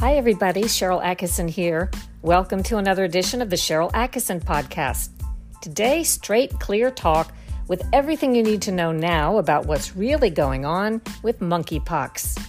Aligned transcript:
Hi, 0.00 0.14
everybody. 0.14 0.62
Sharyl 0.62 1.02
Attkisson 1.02 1.50
here. 1.50 1.90
Welcome 2.22 2.62
to 2.62 2.76
another 2.76 3.02
edition 3.02 3.42
of 3.42 3.50
the 3.50 3.56
Sharyl 3.56 3.90
Attkisson 3.90 4.40
Podcast. 4.40 5.08
Today, 5.60 6.04
straight, 6.04 6.52
clear 6.60 6.88
talk 6.92 7.34
with 7.66 7.82
everything 7.92 8.32
you 8.32 8.44
need 8.44 8.62
to 8.62 8.70
know 8.70 8.92
now 8.92 9.38
about 9.38 9.66
what's 9.66 9.96
really 9.96 10.30
going 10.30 10.64
on 10.64 11.02
with 11.24 11.40
monkeypox. 11.40 12.40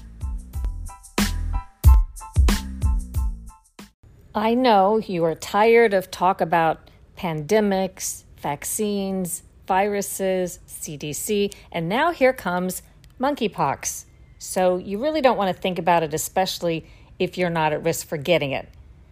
I 4.36 4.54
know 4.54 5.00
you 5.00 5.24
are 5.24 5.34
tired 5.34 5.96
of 5.96 6.12
talk 6.12 6.42
about 6.42 6.92
pandemics, 7.18 8.26
vaccines, 8.38 9.42
viruses, 9.66 10.60
CDC, 10.68 11.56
and 11.72 11.90
now 11.90 12.12
here 12.12 12.32
comes 12.32 12.84
monkeypox. 13.20 14.06
So 14.38 14.78
you 14.78 15.02
really 15.02 15.22
don't 15.22 15.36
want 15.36 15.54
to 15.54 15.60
think 15.60 15.80
about 15.80 16.04
it, 16.04 16.14
especially 16.14 16.86
if 17.20 17.38
you're 17.38 17.50
not 17.50 17.74
at 17.74 17.84
risk 17.84 18.08
for 18.08 18.18
getting 18.18 18.52
it. 18.52 18.70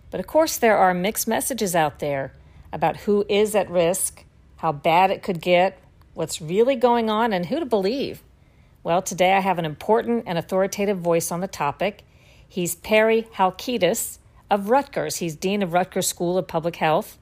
But 0.10 0.20
of 0.20 0.28
course, 0.28 0.58
there 0.58 0.78
are 0.78 0.94
mixed 0.94 1.28
messages 1.28 1.76
out 1.76 2.00
there 2.00 2.34
about 2.72 2.98
who 2.98 3.26
is 3.30 3.54
at 3.54 3.70
risk, 3.70 4.24
how 4.58 4.72
bad 4.72 5.12
it 5.12 5.22
could 5.22 5.42
get, 5.42 5.80
what's 6.14 6.42
really 6.42 6.76
going 6.76 7.10
on, 7.10 7.34
and 7.34 7.46
who 7.46 7.60
to 7.60 7.66
believe. 7.66 8.24
Well, 8.84 9.02
today 9.02 9.34
I 9.34 9.42
have 9.42 9.60
an 9.60 9.66
important 9.66 10.24
and 10.26 10.38
authoritative 10.38 10.98
voice 10.98 11.32
on 11.32 11.42
the 11.42 11.48
topic. 11.48 12.04
He's 12.48 12.76
Perry 12.76 13.28
Halkitis 13.36 14.20
of 14.50 14.70
Rutgers. 14.70 15.18
He's 15.18 15.36
Dean 15.36 15.62
of 15.62 15.74
Rutgers 15.74 16.08
School 16.08 16.38
of 16.38 16.48
Public 16.48 16.78
Health. 16.78 17.18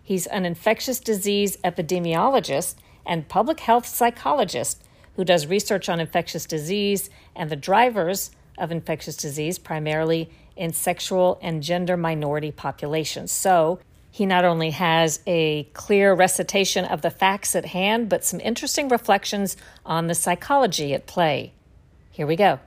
He's 0.00 0.26
an 0.26 0.46
infectious 0.46 1.00
disease 1.00 1.56
epidemiologist 1.64 2.76
and 3.04 3.28
public 3.28 3.60
health 3.60 3.86
psychologist 3.86 4.82
who 5.16 5.24
does 5.24 5.46
research 5.46 5.88
on 5.88 5.98
infectious 5.98 6.46
disease 6.46 7.10
and 7.34 7.50
the 7.50 7.56
drivers 7.56 8.30
of 8.58 8.70
infectious 8.70 9.16
disease, 9.16 9.58
primarily 9.58 10.30
in 10.56 10.72
sexual 10.72 11.38
and 11.40 11.62
gender 11.62 11.96
minority 11.96 12.50
populations. 12.50 13.32
So, 13.32 13.78
he 14.10 14.26
not 14.26 14.44
only 14.44 14.70
has 14.70 15.20
a 15.26 15.64
clear 15.74 16.12
recitation 16.14 16.84
of 16.84 17.02
the 17.02 17.10
facts 17.10 17.54
at 17.54 17.66
hand, 17.66 18.08
but 18.08 18.24
some 18.24 18.40
interesting 18.40 18.88
reflections 18.88 19.56
on 19.86 20.06
the 20.06 20.14
psychology 20.14 20.94
at 20.94 21.06
play. 21.06 21.52
Here 22.10 22.26
we 22.26 22.34
go. 22.34 22.58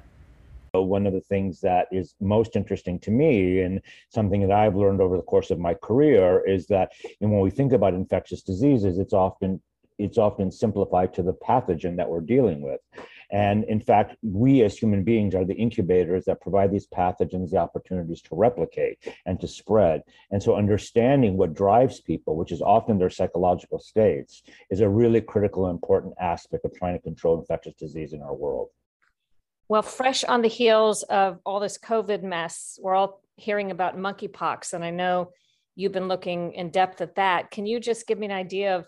Uh, 0.73 0.81
one 0.81 1.06
of 1.06 1.12
the 1.12 1.19
things 1.19 1.59
that 1.59 1.88
is 1.92 2.16
most 2.22 2.56
interesting 2.56 3.00
to 3.00 3.12
me, 3.12 3.59
and 3.59 3.81
something 4.09 4.42
that 4.47 4.52
I've 4.52 4.75
learned 4.75 5.02
over 5.02 5.17
the 5.17 5.23
course 5.23 5.52
of 5.52 5.59
my 5.59 5.73
career, 5.73 6.42
is 6.47 6.67
that 6.67 6.94
when 7.19 7.42
we 7.42 7.50
think 7.50 7.73
about 7.73 7.94
infectious 7.94 8.42
diseases, 8.42 8.97
it's 8.97 9.14
often 9.14 9.62
it's 9.97 10.17
often 10.17 10.50
simplified 10.52 11.14
to 11.14 11.22
the 11.22 11.34
pathogen 11.34 11.95
that 11.97 12.09
we're 12.09 12.22
dealing 12.22 12.62
with. 12.62 12.80
And 13.32 13.64
in 13.66 13.80
fact, 13.80 14.18
we 14.22 14.62
as 14.64 14.78
human 14.78 15.04
beings 15.04 15.34
are 15.36 15.46
the 15.46 15.54
incubators 15.56 16.26
that 16.26 16.42
provide 16.42 16.72
these 16.72 16.88
pathogens 16.88 17.52
the 17.52 17.58
opportunities 17.58 18.22
to 18.24 18.36
replicate 18.36 19.00
and 19.26 19.40
to 19.40 19.48
spread. 19.48 20.02
And 20.32 20.44
so, 20.44 20.56
understanding 20.56 21.38
what 21.38 21.54
drives 21.54 22.02
people, 22.02 22.36
which 22.36 22.52
is 22.52 22.62
often 22.62 22.98
their 22.98 23.09
psychological 23.09 23.80
states, 23.80 24.44
is 24.70 24.82
a 24.82 24.90
really 24.90 25.22
critical 25.22 25.68
and 25.68 25.76
important 25.76 26.14
aspect 26.20 26.66
of 26.66 26.74
trying 26.76 26.96
to 26.96 27.02
control 27.02 27.40
infectious 27.40 27.74
disease 27.76 28.14
in 28.14 28.22
our 28.22 28.36
world. 28.36 28.70
Well, 29.70 29.82
fresh 29.82 30.26
on 30.26 30.42
the 30.42 30.50
heels 30.50 31.04
of 31.04 31.40
all 31.46 31.62
this 31.62 31.78
COVID 31.78 32.24
mess, 32.24 32.78
we're 32.82 32.96
all 32.96 33.22
hearing 33.38 33.72
about 33.72 33.98
monkeypox. 33.98 34.74
And 34.74 34.84
I 34.84 34.90
know 34.90 35.32
you've 35.76 35.94
been 35.94 36.09
looking 36.09 36.54
in 36.54 36.72
depth 36.72 37.00
at 37.00 37.16
that. 37.16 37.52
Can 37.52 37.66
you 37.66 37.80
just 37.80 38.06
give 38.06 38.20
me 38.20 38.26
an 38.26 38.34
idea 38.34 38.76
of 38.76 38.88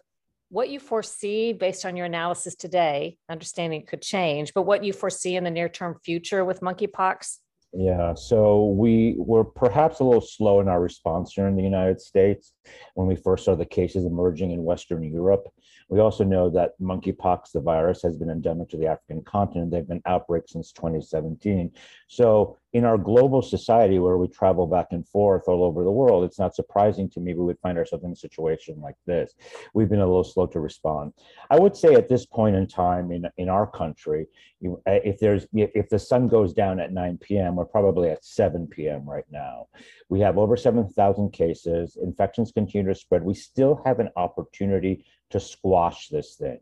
what 0.53 0.69
you 0.69 0.79
foresee 0.79 1.51
based 1.51 1.83
on 1.83 1.97
your 1.97 2.05
analysis 2.05 2.53
today, 2.53 3.17
understanding 3.27 3.83
could 3.87 4.03
change, 4.03 4.53
but 4.53 4.61
what 4.61 4.83
you 4.83 4.93
foresee 4.93 5.35
in 5.35 5.43
the 5.43 5.49
near 5.49 5.67
term 5.67 5.97
future 6.05 6.45
with 6.45 6.61
monkeypox? 6.61 7.39
Yeah, 7.73 8.13
so 8.13 8.67
we 8.67 9.15
were 9.17 9.43
perhaps 9.43 9.99
a 9.99 10.03
little 10.03 10.21
slow 10.21 10.59
in 10.59 10.67
our 10.67 10.79
response 10.79 11.33
here 11.33 11.47
in 11.47 11.55
the 11.55 11.63
United 11.63 11.99
States 11.99 12.53
when 12.93 13.07
we 13.07 13.15
first 13.15 13.45
saw 13.45 13.55
the 13.55 13.65
cases 13.65 14.05
emerging 14.05 14.51
in 14.51 14.63
Western 14.63 15.01
Europe. 15.01 15.47
We 15.89 15.99
also 15.99 16.23
know 16.23 16.49
that 16.51 16.71
monkeypox, 16.81 17.51
the 17.51 17.61
virus, 17.61 18.01
has 18.03 18.17
been 18.17 18.29
endemic 18.29 18.69
to 18.69 18.77
the 18.77 18.87
African 18.87 19.23
continent. 19.23 19.71
They've 19.71 19.87
been 19.87 20.01
outbreaks 20.05 20.53
since 20.53 20.71
2017. 20.71 21.71
So, 22.07 22.57
in 22.73 22.85
our 22.85 22.97
global 22.97 23.43
society 23.43 23.99
where 23.99 24.17
we 24.17 24.27
travel 24.27 24.65
back 24.65 24.87
and 24.91 25.07
forth 25.07 25.43
all 25.47 25.63
over 25.63 25.83
the 25.83 25.91
world, 25.91 26.23
it's 26.23 26.39
not 26.39 26.55
surprising 26.55 27.07
to 27.09 27.19
me 27.19 27.35
we 27.35 27.43
would 27.43 27.59
find 27.59 27.77
ourselves 27.77 28.03
in 28.03 28.11
a 28.11 28.15
situation 28.15 28.81
like 28.81 28.95
this. 29.05 29.35
We've 29.75 29.89
been 29.89 29.99
a 29.99 30.07
little 30.07 30.23
slow 30.23 30.47
to 30.47 30.59
respond. 30.59 31.13
I 31.51 31.59
would 31.59 31.75
say 31.75 31.93
at 31.93 32.09
this 32.09 32.25
point 32.25 32.55
in 32.55 32.65
time 32.65 33.11
in, 33.11 33.29
in 33.37 33.47
our 33.47 33.67
country, 33.67 34.27
uh, 34.65 34.77
if 34.85 35.19
there's 35.19 35.45
if 35.53 35.89
the 35.89 35.99
sun 35.99 36.27
goes 36.27 36.53
down 36.53 36.79
at 36.79 36.91
9 36.91 37.17
p.m., 37.19 37.55
we're 37.55 37.65
probably 37.65 38.09
at 38.09 38.25
7 38.25 38.67
p.m. 38.67 39.07
right 39.07 39.25
now. 39.29 39.67
We 40.09 40.19
have 40.21 40.37
over 40.37 40.57
7,000 40.57 41.31
cases. 41.31 41.97
Infections 42.01 42.51
continue 42.51 42.87
to 42.91 42.99
spread. 42.99 43.23
We 43.23 43.33
still 43.33 43.81
have 43.85 43.99
an 43.99 44.09
opportunity 44.15 45.05
to 45.33 45.39
squash 45.39 46.07
this 46.07 46.35
thing. 46.35 46.59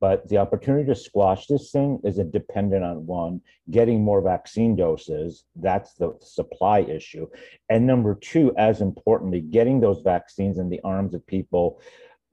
But 0.00 0.28
the 0.28 0.38
opportunity 0.38 0.84
to 0.86 0.96
squash 0.96 1.46
this 1.46 1.70
thing 1.70 2.00
isn't 2.02 2.32
dependent 2.32 2.82
on 2.82 3.06
one, 3.06 3.40
getting 3.70 4.02
more 4.02 4.20
vaccine 4.20 4.74
doses. 4.74 5.44
That's 5.54 5.94
the 5.94 6.16
supply 6.20 6.80
issue. 6.80 7.28
And 7.68 7.86
number 7.86 8.16
two, 8.16 8.52
as 8.56 8.80
importantly, 8.80 9.40
getting 9.40 9.78
those 9.78 10.02
vaccines 10.02 10.58
in 10.58 10.68
the 10.68 10.80
arms 10.82 11.14
of 11.14 11.24
people, 11.24 11.80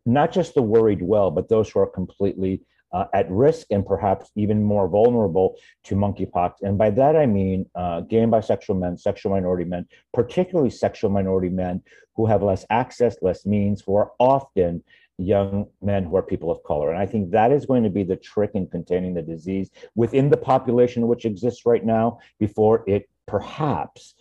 not 0.06 0.32
just 0.32 0.56
the 0.56 0.64
worried 0.64 1.04
well, 1.04 1.30
but 1.30 1.48
those 1.48 1.70
who 1.70 1.80
are 1.80 1.86
completely 1.86 2.62
uh, 2.92 3.06
at 3.14 3.30
risk 3.30 3.68
and 3.70 3.86
perhaps 3.86 4.32
even 4.36 4.64
more 4.64 4.88
vulnerable 4.88 5.56
to 5.84 5.96
monkeypox. 5.96 6.54
And 6.64 6.76
by 6.76 6.90
that 6.92 7.16
I 7.16 7.28
mean 7.28 7.70
uh, 7.76 8.02
gay 8.02 8.22
and 8.22 8.32
bisexual 8.34 8.80
men, 8.80 8.98
sexual 8.98 9.32
minority 9.32 9.66
men, 9.66 9.86
particularly 10.12 10.72
sexual 10.72 11.12
minority 11.12 11.50
men 11.50 11.84
who 12.16 12.26
have 12.26 12.42
less 12.42 12.66
access, 12.72 13.18
less 13.22 13.46
means, 13.46 13.84
who 13.86 13.96
are 13.96 14.12
often 14.20 14.84
young 15.20 15.68
men 15.82 16.04
who 16.06 16.16
are 16.16 16.24
people 16.24 16.50
of 16.50 16.64
color. 16.64 16.92
And 16.92 17.00
I 17.00 17.06
think 17.06 17.32
that 17.32 17.52
is 17.52 17.66
going 17.66 17.84
to 17.84 17.90
be 17.90 18.04
the 18.04 18.16
trick 18.16 18.52
in 18.54 18.68
containing 18.68 19.14
the 19.14 19.22
disease 19.22 19.70
within 19.96 20.30
the 20.30 20.38
population 20.38 21.08
which 21.08 21.26
exists 21.26 21.66
right 21.66 21.86
now 21.86 22.20
before 22.40 22.84
it 22.88 23.10
perhaps 23.28 24.16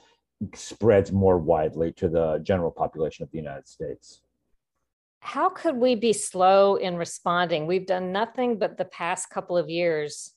spreads 0.55 1.13
more 1.13 1.39
widely 1.39 1.93
to 1.93 2.09
the 2.09 2.41
general 2.43 2.71
population 2.71 3.23
of 3.23 3.31
the 3.31 3.39
United 3.39 3.67
States. 3.67 4.23
How 5.21 5.49
could 5.49 5.77
we 5.77 5.95
be 5.95 6.13
slow 6.13 6.77
in 6.77 6.97
responding? 6.97 7.67
We've 7.67 7.87
done 7.87 8.13
nothing 8.13 8.59
but 8.59 8.77
the 8.77 8.85
past 8.85 9.31
couple 9.31 9.57
of 9.57 9.69
years, 9.69 10.33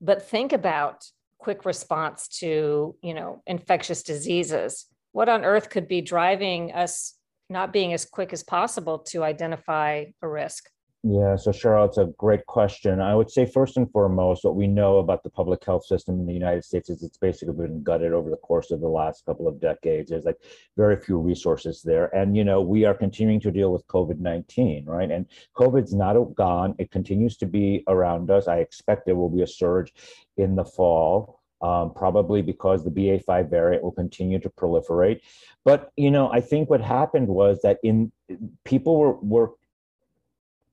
but 0.00 0.22
think 0.22 0.52
about 0.52 1.04
quick 1.38 1.64
response 1.64 2.28
to, 2.40 2.96
you 3.02 3.14
know, 3.14 3.42
infectious 3.46 4.02
diseases. 4.02 4.86
What 5.12 5.28
on 5.28 5.44
earth 5.44 5.70
could 5.70 5.88
be 5.88 6.00
driving 6.00 6.72
us 6.72 7.15
not 7.48 7.72
being 7.72 7.92
as 7.92 8.04
quick 8.04 8.32
as 8.32 8.42
possible 8.42 8.98
to 8.98 9.24
identify 9.24 10.04
a 10.22 10.28
risk? 10.28 10.68
Yeah, 11.08 11.36
so 11.36 11.52
Sharyl, 11.52 11.86
it's 11.86 11.98
a 11.98 12.12
great 12.18 12.46
question. 12.46 13.00
I 13.00 13.14
would 13.14 13.30
say 13.30 13.46
first 13.46 13.76
and 13.76 13.88
foremost, 13.92 14.44
what 14.44 14.56
we 14.56 14.66
know 14.66 14.98
about 14.98 15.22
the 15.22 15.30
public 15.30 15.64
health 15.64 15.84
system 15.86 16.18
in 16.18 16.26
the 16.26 16.32
United 16.32 16.64
States 16.64 16.90
is 16.90 17.04
it's 17.04 17.18
basically 17.18 17.54
been 17.54 17.84
gutted 17.84 18.12
over 18.12 18.28
the 18.28 18.36
course 18.38 18.72
of 18.72 18.80
the 18.80 18.88
last 18.88 19.24
couple 19.24 19.46
of 19.46 19.60
decades. 19.60 20.10
There's 20.10 20.24
like 20.24 20.40
very 20.76 20.96
few 20.96 21.18
resources 21.18 21.80
there. 21.80 22.06
And, 22.12 22.36
you 22.36 22.42
know, 22.42 22.60
we 22.60 22.86
are 22.86 22.94
continuing 22.94 23.38
to 23.40 23.52
deal 23.52 23.72
with 23.72 23.86
COVID 23.86 24.18
19, 24.18 24.86
right? 24.86 25.08
And 25.08 25.26
COVID's 25.56 25.94
not 25.94 26.16
gone, 26.34 26.74
it 26.78 26.90
continues 26.90 27.36
to 27.36 27.46
be 27.46 27.84
around 27.86 28.28
us. 28.28 28.48
I 28.48 28.56
expect 28.56 29.06
there 29.06 29.14
will 29.14 29.30
be 29.30 29.42
a 29.42 29.46
surge 29.46 29.92
in 30.38 30.56
the 30.56 30.64
fall 30.64 31.40
um, 31.62 31.92
probably 31.94 32.42
because 32.42 32.84
the 32.84 32.90
BA5 32.90 33.50
variant 33.50 33.82
will 33.82 33.92
continue 33.92 34.38
to 34.38 34.50
proliferate. 34.50 35.20
But 35.64 35.90
you 35.96 36.10
know, 36.10 36.30
I 36.30 36.40
think 36.40 36.70
what 36.70 36.80
happened 36.80 37.28
was 37.28 37.60
that 37.62 37.78
in 37.82 38.12
people 38.64 38.98
were 38.98 39.16
were 39.20 39.50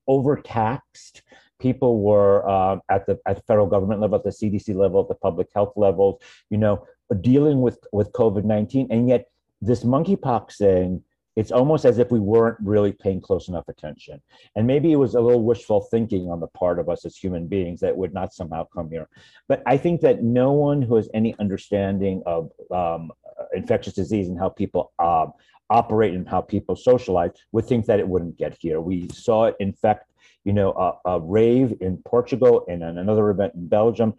overtaxed. 0.08 1.22
People 1.60 2.02
were 2.02 2.48
uh, 2.48 2.80
at 2.90 3.06
the 3.06 3.20
at 3.26 3.38
the 3.38 3.42
federal 3.44 3.68
government 3.68 4.02
level, 4.02 4.18
at 4.18 4.24
the 4.24 4.30
CDC 4.30 4.76
level, 4.76 5.02
at 5.02 5.08
the 5.08 5.16
public 5.16 5.48
health 5.54 5.74
levels, 5.76 6.22
you 6.50 6.58
know, 6.58 6.86
dealing 7.22 7.62
with 7.62 7.80
with 7.92 8.12
COVID 8.12 8.44
nineteen, 8.44 8.88
and 8.92 9.08
yet 9.08 9.28
this 9.62 9.84
monkeypox 9.84 10.58
thing 10.58 11.04
it's 11.36 11.52
almost 11.52 11.86
as 11.86 11.98
if 11.98 12.12
we 12.12 12.20
weren't 12.20 12.58
really 12.62 12.92
paying 12.92 13.22
close 13.22 13.48
enough 13.48 13.68
attention. 13.68 14.22
And 14.56 14.68
maybe 14.68 14.92
it 14.92 14.98
was 14.98 15.16
a 15.16 15.22
little 15.22 15.44
wishful 15.44 15.82
thinking 15.82 16.30
on 16.30 16.40
the 16.40 16.48
part 16.48 16.80
of 16.80 16.90
us 16.90 17.06
as 17.06 17.18
human 17.18 17.48
beings 17.48 17.80
that 17.80 17.96
would 17.96 18.14
not 18.14 18.34
somehow 18.34 18.66
come 18.66 18.90
here. 18.90 19.10
But 19.48 19.64
I 19.66 19.78
think 19.78 20.02
that 20.02 20.24
no 20.24 20.52
one 20.52 20.82
who 20.82 20.96
has 20.96 21.10
any 21.14 21.36
understanding 21.40 22.22
of 22.26 22.52
um, 22.72 23.12
infectious 23.54 23.94
disease 23.94 24.28
and 24.28 24.38
how 24.38 24.50
people 24.50 24.94
um, 25.00 25.34
operate 25.70 26.14
and 26.14 26.28
how 26.28 26.42
people 26.42 26.76
socialize 26.76 27.32
would 27.52 27.66
think 27.66 27.86
that 27.88 28.00
it 28.00 28.08
wouldn't 28.08 28.38
get 28.38 28.56
here. 28.60 28.80
We 28.80 29.10
saw 29.10 29.46
it 29.46 29.56
infect, 29.60 30.12
you 30.44 30.54
know, 30.54 30.72
a, 30.72 31.14
a 31.14 31.20
rave 31.20 31.74
in 31.82 31.98
Portugal 31.98 32.66
and 32.70 32.84
another 32.84 33.30
event 33.32 33.56
in 33.56 33.68
Belgium 33.68 34.14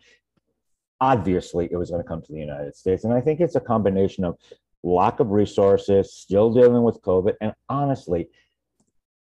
obviously 1.00 1.68
it 1.70 1.76
was 1.76 1.90
going 1.90 2.02
to 2.02 2.08
come 2.08 2.22
to 2.22 2.32
the 2.32 2.38
United 2.38 2.74
States. 2.74 3.04
And 3.04 3.12
I 3.12 3.20
think 3.20 3.40
it's 3.40 3.56
a 3.56 3.60
combination 3.60 4.24
of 4.24 4.38
lack 4.84 5.18
of 5.18 5.30
resources, 5.30 6.14
still 6.14 6.52
dealing 6.52 6.82
with 6.84 7.00
COVID, 7.02 7.34
and 7.40 7.52
honestly, 7.68 8.28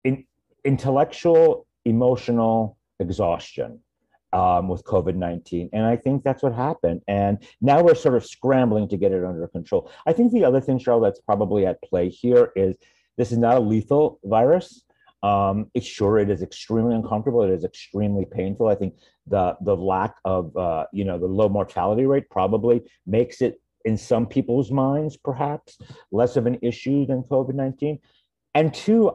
in, 0.04 0.26
intellectual, 0.66 1.68
emotional 1.86 2.78
exhaustion. 3.00 3.80
um, 4.34 4.68
with 4.70 4.84
COVID 4.84 5.16
19. 5.16 5.70
And 5.74 5.86
I 5.86 5.96
think 5.96 6.24
that's 6.24 6.44
what 6.44 6.54
happened. 6.54 7.02
And 7.08 7.40
now 7.60 7.84
we're 7.84 7.96
sort 7.96 8.16
of 8.16 8.26
scrambling 8.26 8.88
to 8.90 8.98
get 8.98 9.12
it 9.12 9.24
under 9.24 9.48
control. 9.48 9.92
I 10.06 10.14
think 10.14 10.32
the 10.32 10.46
other 10.46 10.62
thing, 10.62 10.80
Sharyl, 10.80 11.02
that's 11.02 11.20
probably 11.20 11.66
at 11.66 11.82
play 11.82 12.10
here 12.10 12.52
is 12.56 12.78
this 13.18 13.32
is 13.32 13.38
not 13.38 13.58
a 13.58 13.60
lethal 13.60 14.20
virus. 14.24 14.84
Um, 15.24 15.70
sure 15.80 16.18
it 16.18 16.30
is 16.32 16.42
extremely 16.42 16.96
uncomfortable. 16.96 17.44
It 17.44 17.52
is 17.52 17.64
extremely 17.64 18.26
painful. 18.26 18.68
I 18.68 18.76
think 18.76 18.96
the 19.28 19.56
the 19.62 19.76
lack 19.76 20.16
of 20.26 20.56
uh, 20.58 20.86
you 20.92 21.06
know 21.06 21.20
the 21.20 21.28
low 21.28 21.48
mortality 21.48 22.06
rate 22.08 22.28
probably 22.32 22.82
makes 23.06 23.42
it 23.42 23.61
in 23.86 23.98
some 23.98 24.26
people's 24.26 24.72
minds 24.72 25.18
perhaps 25.18 25.78
less 26.12 26.36
of 26.36 26.46
an 26.46 26.58
issue 26.62 27.06
than 27.06 27.24
COVID 27.24 27.54
nineteen. 27.54 28.00
And 28.54 28.74
two, 28.74 29.12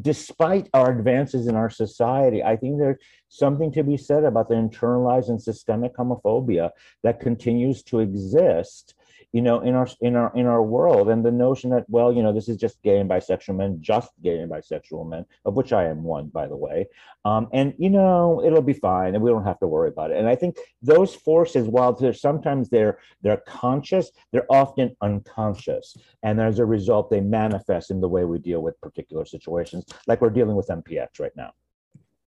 despite 0.00 0.70
our 0.72 0.90
advances 0.90 1.46
in 1.46 1.54
our 1.54 1.68
society, 1.68 2.42
I 2.42 2.56
think 2.56 2.78
there's 2.78 2.96
something 3.28 3.70
to 3.72 3.82
be 3.82 3.98
said 3.98 4.24
about 4.24 4.48
the 4.48 4.54
internalized 4.54 5.28
and 5.28 5.42
systemic 5.42 5.94
homophobia 5.94 6.70
that 7.02 7.20
continues 7.20 7.82
to 7.84 7.98
exist 7.98 8.94
you 9.32 9.42
know 9.42 9.60
in 9.60 9.74
our 9.74 9.88
in 10.00 10.16
our 10.16 10.32
in 10.34 10.46
our 10.46 10.62
world 10.62 11.08
and 11.08 11.24
the 11.24 11.30
notion 11.30 11.70
that 11.70 11.84
well 11.88 12.12
you 12.12 12.22
know 12.22 12.32
this 12.32 12.48
is 12.48 12.56
just 12.56 12.82
gay 12.82 12.98
and 12.98 13.08
bisexual 13.08 13.56
men 13.56 13.78
just 13.80 14.10
gay 14.22 14.38
and 14.38 14.50
bisexual 14.50 15.08
men 15.08 15.24
of 15.44 15.54
which 15.54 15.72
i 15.72 15.84
am 15.84 16.02
one 16.02 16.28
by 16.28 16.46
the 16.46 16.56
way 16.56 16.86
um, 17.24 17.48
and 17.52 17.74
you 17.78 17.90
know 17.90 18.42
it'll 18.44 18.62
be 18.62 18.72
fine 18.72 19.14
and 19.14 19.22
we 19.22 19.30
don't 19.30 19.44
have 19.44 19.58
to 19.60 19.66
worry 19.66 19.88
about 19.88 20.10
it. 20.10 20.16
And 20.16 20.28
i 20.28 20.34
think 20.34 20.56
those 20.82 21.14
forces 21.14 21.68
while 21.68 21.92
they're 21.92 22.12
sometimes 22.12 22.68
they're 22.70 22.98
they're 23.22 23.42
conscious 23.46 24.10
they're 24.32 24.50
often 24.50 24.96
unconscious. 25.02 25.96
And 26.22 26.40
as 26.40 26.58
a 26.58 26.64
result 26.64 27.10
they 27.10 27.20
manifest 27.20 27.90
in 27.90 28.00
the 28.00 28.08
way 28.08 28.24
we 28.24 28.38
deal 28.38 28.62
with 28.62 28.80
particular 28.80 29.24
situations 29.24 29.84
like 30.06 30.20
we're 30.20 30.30
dealing 30.30 30.56
with 30.56 30.68
mpx 30.68 31.20
right 31.20 31.36
now. 31.36 31.52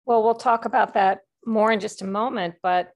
Well 0.05 0.23
we'll 0.23 0.35
talk 0.35 0.65
about 0.65 0.93
that 0.95 1.21
more 1.45 1.71
in 1.71 1.79
just 1.79 2.01
a 2.01 2.05
moment 2.05 2.55
but 2.61 2.91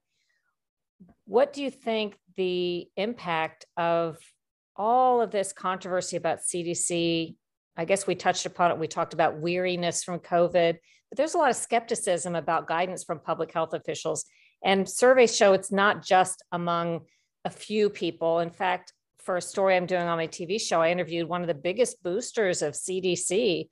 what 1.24 1.52
do 1.52 1.62
you 1.62 1.70
think 1.70 2.18
the 2.36 2.88
impact 2.96 3.66
of 3.76 4.18
all 4.76 5.20
of 5.20 5.30
this 5.30 5.52
controversy 5.52 6.16
about 6.16 6.40
CDC? 6.40 7.34
I 7.76 7.84
guess 7.84 8.06
we 8.06 8.14
touched 8.14 8.46
upon 8.46 8.70
it. 8.70 8.78
We 8.78 8.88
talked 8.88 9.14
about 9.14 9.40
weariness 9.40 10.02
from 10.02 10.20
COVID, 10.20 10.76
but 11.10 11.16
there's 11.16 11.34
a 11.34 11.38
lot 11.38 11.50
of 11.50 11.56
skepticism 11.56 12.34
about 12.34 12.66
guidance 12.66 13.04
from 13.04 13.20
public 13.20 13.52
health 13.52 13.74
officials. 13.74 14.24
And 14.64 14.88
surveys 14.88 15.36
show 15.36 15.52
it's 15.52 15.70
not 15.70 16.04
just 16.04 16.42
among 16.52 17.02
a 17.44 17.50
few 17.50 17.90
people. 17.90 18.40
In 18.40 18.50
fact, 18.50 18.92
for 19.18 19.36
a 19.36 19.42
story 19.42 19.76
I'm 19.76 19.86
doing 19.86 20.02
on 20.02 20.18
my 20.18 20.28
TV 20.28 20.60
show, 20.60 20.80
I 20.80 20.90
interviewed 20.90 21.28
one 21.28 21.42
of 21.42 21.48
the 21.48 21.54
biggest 21.54 22.02
boosters 22.02 22.62
of 22.62 22.74
CDC 22.74 23.68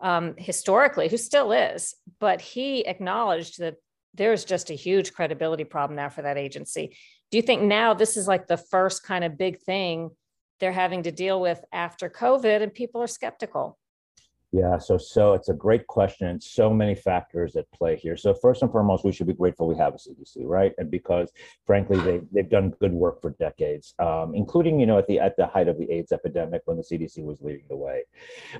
um, 0.00 0.34
historically, 0.36 1.08
who 1.08 1.16
still 1.16 1.52
is, 1.52 1.94
but 2.18 2.40
he 2.40 2.86
acknowledged 2.86 3.60
that 3.60 3.76
there's 4.14 4.44
just 4.44 4.70
a 4.70 4.74
huge 4.74 5.12
credibility 5.12 5.64
problem 5.64 5.96
now 5.96 6.08
for 6.08 6.22
that 6.22 6.36
agency. 6.36 6.96
Do 7.32 7.38
you 7.38 7.42
think 7.42 7.62
now 7.62 7.94
this 7.94 8.18
is 8.18 8.28
like 8.28 8.46
the 8.46 8.58
first 8.58 9.04
kind 9.04 9.24
of 9.24 9.38
big 9.38 9.58
thing 9.58 10.10
they're 10.60 10.70
having 10.70 11.02
to 11.04 11.10
deal 11.10 11.40
with 11.40 11.64
after 11.72 12.10
COVID 12.10 12.62
and 12.62 12.72
people 12.72 13.02
are 13.02 13.06
skeptical? 13.06 13.78
Yeah, 14.54 14.76
so 14.76 14.98
so 14.98 15.32
it's 15.32 15.48
a 15.48 15.54
great 15.54 15.86
question. 15.86 16.38
So 16.38 16.68
many 16.74 16.94
factors 16.94 17.56
at 17.56 17.70
play 17.72 17.96
here. 17.96 18.18
So 18.18 18.34
first 18.34 18.60
and 18.60 18.70
foremost, 18.70 19.02
we 19.02 19.10
should 19.10 19.26
be 19.26 19.32
grateful 19.32 19.66
we 19.66 19.76
have 19.76 19.94
a 19.94 19.96
CDC, 19.96 20.44
right? 20.44 20.74
And 20.76 20.90
because 20.90 21.32
frankly, 21.66 21.98
they 22.00 22.20
they've 22.30 22.50
done 22.50 22.74
good 22.78 22.92
work 22.92 23.22
for 23.22 23.30
decades, 23.30 23.94
um, 23.98 24.34
including 24.34 24.78
you 24.78 24.84
know 24.84 24.98
at 24.98 25.06
the 25.06 25.18
at 25.20 25.38
the 25.38 25.46
height 25.46 25.68
of 25.68 25.78
the 25.78 25.90
AIDS 25.90 26.12
epidemic 26.12 26.60
when 26.66 26.76
the 26.76 26.82
CDC 26.82 27.24
was 27.24 27.40
leading 27.40 27.64
the 27.70 27.76
way. 27.76 28.02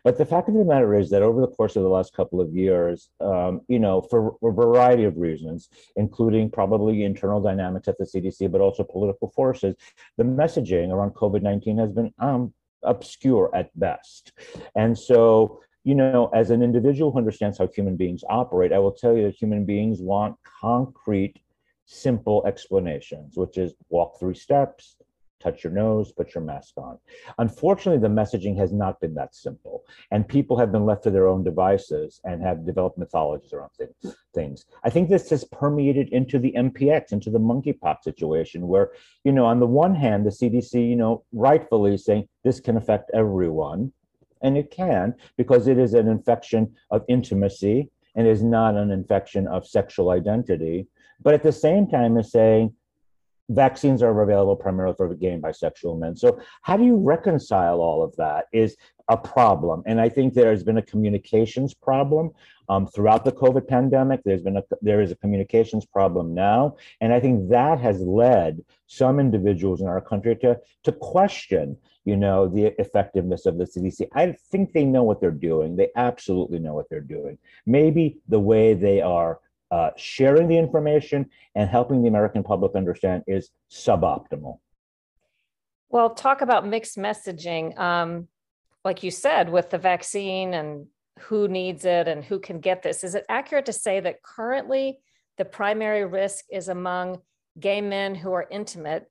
But 0.03 0.17
the 0.17 0.25
fact 0.25 0.49
of 0.49 0.55
the 0.55 0.65
matter 0.65 0.95
is 0.99 1.11
that 1.11 1.21
over 1.21 1.43
the 1.43 1.47
course 1.49 1.77
of 1.77 1.83
the 1.83 1.91
last 1.91 2.15
couple 2.15 2.41
of 2.41 2.55
years, 2.55 3.11
um, 3.21 3.61
you 3.69 3.79
know, 3.79 4.01
for, 4.01 4.35
for 4.41 4.49
a 4.49 4.55
variety 4.55 5.05
of 5.05 5.19
reasons, 5.19 5.69
including 5.97 6.51
probably 6.51 7.05
internal 7.05 7.43
dynamics 7.43 7.87
at 7.87 7.99
the 7.99 8.05
CDC, 8.07 8.51
but 8.51 8.63
also 8.63 8.83
political 8.83 9.29
forces, 9.29 9.77
the 10.17 10.25
messaging 10.25 10.89
around 10.91 11.11
COVID 11.11 11.43
nineteen 11.43 11.77
has 11.77 11.93
been 11.93 12.15
um, 12.19 12.55
obscure 12.83 13.51
at 13.55 13.79
best. 13.79 14.33
And 14.75 14.99
so 14.99 15.61
you 15.85 15.95
know, 15.95 16.31
as 16.35 16.51
an 16.51 16.63
individual 16.63 17.11
who 17.11 17.19
understands 17.19 17.59
how 17.59 17.67
human 17.67 17.97
beings 17.97 18.23
operate, 18.29 18.73
I 18.73 18.79
will 18.79 18.93
tell 18.93 19.17
you 19.17 19.25
that 19.25 19.35
human 19.35 19.65
beings 19.65 20.01
want 20.01 20.37
concrete, 20.61 21.41
simple 21.87 22.45
explanations, 22.47 23.37
which 23.37 23.59
is 23.59 23.75
walk 23.89 24.19
three 24.19 24.35
steps, 24.35 24.97
touch 25.43 25.65
your 25.65 25.73
nose, 25.73 26.13
put 26.13 26.35
your 26.35 26.45
mask 26.45 26.75
on. 26.77 26.99
Unfortunately, 27.39 28.01
the 28.01 28.15
messaging 28.15 28.57
has 28.57 28.73
not 28.73 29.01
been 29.01 29.15
that 29.15 29.35
simple, 29.35 29.85
and 30.13 30.27
people 30.27 30.57
have 30.57 30.71
been 30.71 30.87
left 30.87 31.03
to 31.03 31.11
their 31.11 31.27
own 31.27 31.43
devices 31.43 32.21
and 32.25 32.41
have 32.41 32.65
developed 32.65 32.97
mythologies 32.97 33.53
around 33.53 33.71
things. 34.35 34.65
I 34.85 34.91
think 34.91 35.09
this 35.09 35.31
has 35.31 35.45
permeated 35.45 36.11
into 36.11 36.39
the 36.39 36.53
MPX, 36.53 37.13
into 37.13 37.31
the 37.31 37.41
monkeypox 37.41 38.05
situation, 38.05 38.69
where, 38.69 38.93
you 39.25 39.33
know, 39.33 39.47
on 39.47 39.59
the 39.59 39.67
one 39.67 39.95
hand, 39.95 40.25
the 40.25 40.31
CDC, 40.31 40.89
you 40.89 40.97
know, 40.97 41.25
rightfully 41.33 41.97
saying 41.97 42.29
this 42.45 42.61
can 42.61 42.77
affect 42.77 43.11
everyone 43.13 43.93
and 44.43 44.57
it 44.57 44.71
can 44.71 45.15
because 45.37 45.69
it 45.69 45.79
is 45.79 45.95
an 45.95 46.09
infection 46.09 46.75
of 46.91 47.05
intimacy 47.09 47.91
and 48.15 48.27
is 48.27 48.43
not 48.43 48.77
an 48.77 48.91
infection 48.91 49.47
of 49.47 49.67
sexual 49.67 50.11
identity. 50.11 50.87
But 51.23 51.35
at 51.35 51.43
the 51.43 51.53
same 51.53 51.87
time, 51.87 52.19
is 52.19 52.33
saying 52.33 52.75
vaccines 53.55 54.03
are 54.03 54.23
available 54.23 54.57
primarily 54.57 54.95
for 54.97 55.15
gay 55.15 55.31
and 55.31 55.43
bisexual 55.43 55.99
men. 55.99 56.17
So 56.17 56.41
how 56.63 56.77
do 56.77 56.85
you 56.85 56.97
reconcile 56.97 57.81
all 57.81 58.03
of 58.03 58.15
that 58.17 58.47
is 58.53 58.77
a 59.09 59.17
problem. 59.17 59.83
And 59.87 60.01
I 60.01 60.09
think 60.09 60.33
there 60.33 60.51
has 60.51 60.63
been 60.63 60.79
a 60.79 60.83
communications 60.83 61.75
problem 61.75 62.31
um, 62.69 62.87
throughout 62.87 63.25
the 63.25 63.33
COVID 63.33 63.67
pandemic. 63.69 64.23
There's 64.25 64.43
been 64.43 64.57
a 64.57 64.63
there 64.81 65.01
is 65.01 65.11
a 65.11 65.17
communications 65.17 65.85
problem 65.85 66.35
now, 66.35 66.77
and 67.01 67.13
I 67.13 67.21
think 67.21 67.51
that 67.51 67.79
has 67.81 68.01
led 68.01 68.65
some 68.87 69.19
individuals 69.19 69.81
in 69.81 69.89
our 69.89 70.01
country 70.01 70.37
to 70.37 70.59
to 70.85 70.93
question 70.93 71.77
you 72.05 72.17
know, 72.17 72.49
the 72.49 72.75
effectiveness 72.81 73.47
of 73.47 73.59
the 73.59 73.65
CDC. 73.65 74.09
I 74.13 74.35
think 74.51 74.73
they 74.73 74.85
know 74.85 75.05
what 75.05 75.21
they're 75.21 75.31
doing. 75.31 75.77
They 75.77 75.91
absolutely 75.95 76.59
know 76.59 76.75
what 76.75 76.89
they're 76.91 77.01
doing. 77.01 77.39
Maybe 77.65 78.19
the 78.29 78.41
way 78.41 78.75
they 78.75 79.01
are 79.01 79.39
uh, 79.73 79.91
sharing 79.97 80.47
the 80.47 80.57
information 80.57 81.29
and 81.55 81.69
helping 81.69 82.03
the 82.03 82.09
American 82.09 82.43
public 82.43 82.77
understand 82.77 83.25
is 83.27 83.51
suboptimal. 83.71 84.59
Well, 85.89 86.11
talk 86.11 86.43
about 86.43 86.67
mixed 86.67 86.97
messaging. 86.97 87.77
Um, 87.79 88.29
like 88.85 89.03
you 89.03 89.11
said, 89.11 89.49
with 89.51 89.71
the 89.71 89.79
vaccine 89.79 90.55
and 90.55 90.87
who 91.21 91.49
needs 91.49 91.85
it 91.85 92.07
and 92.07 92.23
who 92.23 92.39
can 92.39 92.61
get 92.61 92.83
this, 92.83 93.03
is 93.03 93.15
it 93.15 93.25
accurate 93.29 93.67
to 93.67 93.73
say 93.73 93.99
that 94.01 94.23
currently 94.23 94.99
the 95.39 95.45
primary 95.45 96.05
risk 96.05 96.45
is 96.51 96.69
among 96.69 97.23
gay 97.59 97.81
men 97.81 98.15
who 98.15 98.33
are 98.33 98.47
intimate 98.51 99.09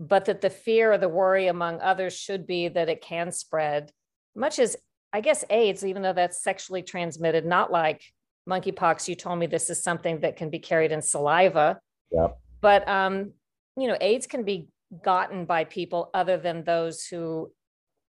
but 0.00 0.24
that 0.24 0.40
the 0.40 0.50
fear 0.50 0.94
or 0.94 0.98
the 0.98 1.10
worry 1.10 1.46
among 1.46 1.78
others 1.80 2.16
should 2.16 2.46
be 2.46 2.68
that 2.68 2.88
it 2.88 3.02
can 3.02 3.30
spread, 3.30 3.92
much 4.34 4.58
as 4.58 4.74
I 5.12 5.20
guess 5.20 5.44
AIDS, 5.50 5.84
even 5.84 6.00
though 6.00 6.14
that's 6.14 6.42
sexually 6.42 6.82
transmitted, 6.82 7.44
not 7.44 7.70
like 7.70 8.02
monkeypox. 8.50 9.08
You 9.08 9.14
told 9.14 9.38
me 9.38 9.46
this 9.46 9.70
is 9.70 9.82
something 9.82 10.20
that 10.20 10.36
can 10.36 10.50
be 10.50 10.58
carried 10.58 10.92
in 10.92 11.00
saliva. 11.00 11.80
Yeah. 12.10 12.28
But 12.60 12.86
um, 12.88 13.32
you 13.76 13.88
know, 13.88 13.96
AIDS 14.00 14.26
can 14.26 14.44
be 14.44 14.68
gotten 15.02 15.44
by 15.44 15.64
people 15.64 16.10
other 16.12 16.36
than 16.36 16.64
those 16.64 17.06
who 17.06 17.50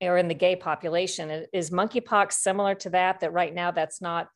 are 0.02 0.18
in 0.18 0.28
the 0.28 0.34
gay 0.34 0.56
population. 0.56 1.46
Is 1.52 1.70
monkeypox 1.70 2.32
similar 2.32 2.74
to 2.76 2.90
that? 2.90 3.20
That 3.20 3.32
right 3.32 3.54
now 3.54 3.70
that's 3.70 4.00
not 4.00 4.28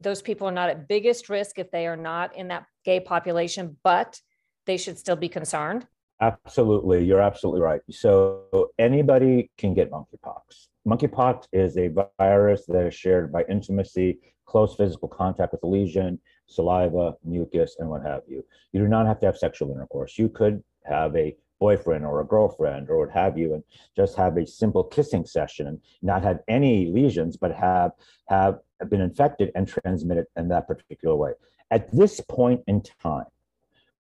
those 0.00 0.22
people 0.22 0.48
are 0.48 0.52
not 0.52 0.70
at 0.70 0.88
biggest 0.88 1.28
risk 1.28 1.58
if 1.58 1.70
they 1.70 1.86
are 1.86 1.96
not 1.96 2.34
in 2.36 2.48
that 2.48 2.64
gay 2.84 3.00
population, 3.00 3.76
but 3.84 4.18
they 4.66 4.76
should 4.76 4.98
still 4.98 5.16
be 5.16 5.28
concerned. 5.28 5.86
Absolutely, 6.22 7.04
you're 7.04 7.20
absolutely 7.20 7.62
right. 7.62 7.80
So 7.90 8.70
anybody 8.78 9.50
can 9.56 9.74
get 9.74 9.90
monkeypox. 9.90 10.68
Monkeypox 10.86 11.46
is 11.52 11.76
a 11.76 11.90
virus 12.18 12.66
that 12.66 12.86
is 12.86 12.94
shared 12.94 13.32
by 13.32 13.44
intimacy, 13.48 14.18
close 14.50 14.74
physical 14.74 15.06
contact 15.06 15.52
with 15.52 15.62
a 15.62 15.66
lesion, 15.66 16.18
saliva, 16.46 17.14
mucus, 17.24 17.76
and 17.78 17.88
what 17.88 18.02
have 18.02 18.22
you. 18.26 18.44
You 18.72 18.80
do 18.80 18.88
not 18.88 19.06
have 19.06 19.20
to 19.20 19.26
have 19.26 19.38
sexual 19.38 19.70
intercourse. 19.70 20.18
You 20.18 20.28
could 20.28 20.64
have 20.84 21.14
a 21.14 21.36
boyfriend 21.60 22.04
or 22.04 22.20
a 22.20 22.24
girlfriend 22.24 22.90
or 22.90 22.98
what 22.98 23.10
have 23.10 23.38
you 23.38 23.54
and 23.54 23.62
just 23.94 24.16
have 24.16 24.36
a 24.36 24.46
simple 24.46 24.82
kissing 24.82 25.24
session 25.24 25.68
and 25.68 25.78
not 26.02 26.24
have 26.24 26.40
any 26.48 26.86
lesions 26.86 27.36
but 27.36 27.52
have 27.54 27.92
have 28.28 28.58
been 28.88 29.02
infected 29.02 29.52
and 29.54 29.68
transmitted 29.68 30.24
in 30.36 30.48
that 30.48 30.66
particular 30.66 31.14
way 31.14 31.32
at 31.70 31.94
this 31.94 32.18
point 32.22 32.62
in 32.66 32.82
time 33.02 33.26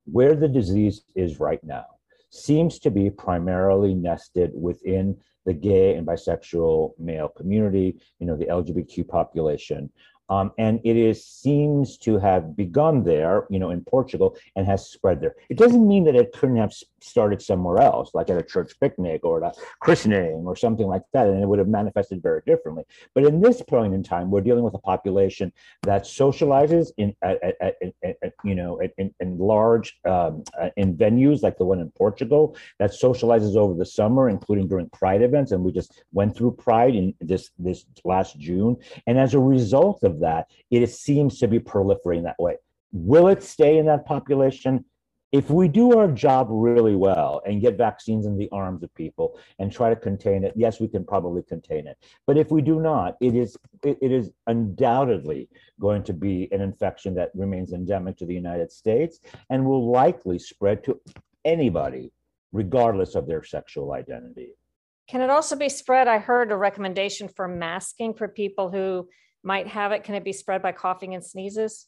where 0.05 0.35
the 0.35 0.47
disease 0.47 1.01
is 1.15 1.39
right 1.39 1.63
now 1.63 1.87
seems 2.29 2.77
to 2.77 2.91
be 2.91 3.09
primarily 3.09 3.95
nested 3.95 4.51
within 4.53 5.17
the 5.47 5.53
gay 5.53 5.95
and 5.95 6.05
bisexual 6.05 6.91
male 6.99 7.29
community, 7.29 7.95
you 8.19 8.27
know, 8.27 8.35
the 8.35 8.45
LGBTQ 8.45 9.07
population. 9.07 9.89
Um, 10.29 10.51
and 10.57 10.81
it 10.83 10.97
is 10.97 11.23
seems 11.23 11.97
to 11.99 12.19
have 12.19 12.55
begun 12.55 13.03
there, 13.03 13.45
you 13.49 13.59
know, 13.59 13.69
in 13.69 13.81
Portugal 13.83 14.35
and 14.55 14.65
has 14.65 14.89
spread 14.89 15.21
there. 15.21 15.35
It 15.49 15.57
doesn't 15.57 15.87
mean 15.87 16.03
that 16.05 16.15
it 16.15 16.33
couldn't 16.33 16.57
have 16.57 16.73
started 17.01 17.41
somewhere 17.41 17.77
else, 17.81 18.11
like 18.13 18.29
at 18.29 18.37
a 18.37 18.43
church 18.43 18.73
picnic 18.79 19.23
or 19.23 19.43
at 19.43 19.55
a 19.55 19.59
christening 19.81 20.43
or 20.45 20.55
something 20.55 20.87
like 20.87 21.03
that, 21.13 21.27
and 21.27 21.41
it 21.41 21.47
would 21.47 21.59
have 21.59 21.67
manifested 21.67 22.21
very 22.21 22.41
differently. 22.45 22.83
But 23.13 23.25
in 23.25 23.41
this 23.41 23.61
point 23.61 23.93
in 23.93 24.03
time, 24.03 24.31
we're 24.31 24.41
dealing 24.41 24.63
with 24.63 24.73
a 24.73 24.79
population 24.79 25.51
that 25.83 26.03
socializes 26.03 26.91
in, 26.97 27.15
at, 27.21 27.55
at, 27.61 27.75
at, 28.03 28.33
you 28.43 28.55
know, 28.55 28.79
in, 28.97 29.13
in 29.19 29.37
large 29.37 29.99
um, 30.05 30.43
uh, 30.59 30.69
in 30.77 30.95
venues 30.95 31.43
like 31.43 31.57
the 31.57 31.65
one 31.65 31.79
in 31.79 31.91
Portugal 31.91 32.55
that 32.79 32.91
socializes 32.91 33.55
over 33.55 33.73
the 33.73 33.85
summer, 33.85 34.29
including 34.29 34.67
during 34.67 34.89
Pride 34.89 35.21
events, 35.21 35.51
and 35.51 35.63
we 35.63 35.71
just 35.71 36.03
went 36.13 36.35
through 36.35 36.51
Pride 36.51 36.95
in 36.95 37.13
this 37.21 37.51
this 37.57 37.85
last 38.03 38.39
June, 38.39 38.77
and 39.05 39.17
as 39.17 39.33
a 39.33 39.39
result 39.39 40.03
of 40.03 40.19
that, 40.21 40.47
it 40.71 40.87
seems 40.89 41.39
to 41.39 41.47
be 41.47 41.59
proliferating 41.59 42.23
that 42.23 42.39
way. 42.39 42.55
Will 42.91 43.27
it 43.27 43.43
stay 43.43 43.77
in 43.77 43.85
that 43.87 44.05
population? 44.05 44.85
If 45.33 45.49
we 45.49 45.67
do 45.67 45.97
our 45.97 46.09
job 46.09 46.47
really 46.49 46.95
well 46.95 47.41
and 47.45 47.61
get 47.61 47.77
vaccines 47.77 48.25
in 48.25 48.37
the 48.37 48.47
arms 48.51 48.81
of 48.81 48.93
people 48.95 49.37
and 49.59 49.71
try 49.71 49.89
to 49.89 49.95
contain 49.95 50.45
it, 50.45 50.53
yes, 50.55 50.79
we 50.79 50.87
can 50.87 51.03
probably 51.03 51.43
contain 51.43 51.85
it. 51.85 51.97
But 52.25 52.37
if 52.37 52.49
we 52.49 52.61
do 52.61 52.79
not, 52.79 53.17
it 53.19 53.35
is 53.35 53.57
it, 53.83 53.97
is 54.01 54.31
undoubtedly 54.47 55.49
going 55.81 56.03
to 56.03 56.13
be 56.13 56.47
an 56.53 56.61
infection 56.61 57.13
that 57.15 57.31
remains 57.33 57.73
endemic 57.73 58.17
to 58.17 58.25
the 58.25 58.33
United 58.33 58.71
States 58.71 59.19
and 59.49 59.65
will 59.65 59.91
likely 59.91 60.39
spread 60.39 60.83
to 60.85 60.99
anybody, 61.43 62.11
regardless 62.53 63.15
of 63.15 63.27
their 63.27 63.43
sexual 63.43 63.91
identity. 63.91 64.51
Can 65.09 65.21
it 65.21 65.29
also 65.29 65.57
be 65.57 65.69
spread? 65.69 66.07
I 66.07 66.19
heard 66.19 66.51
a 66.51 66.57
recommendation 66.57 67.27
for 67.27 67.49
masking 67.49 68.13
for 68.13 68.29
people 68.29 68.71
who 68.71 69.07
might 69.43 69.67
have 69.67 69.91
it? 69.91 70.03
Can 70.03 70.15
it 70.15 70.23
be 70.23 70.33
spread 70.33 70.61
by 70.61 70.71
coughing 70.71 71.15
and 71.15 71.23
sneezes? 71.23 71.87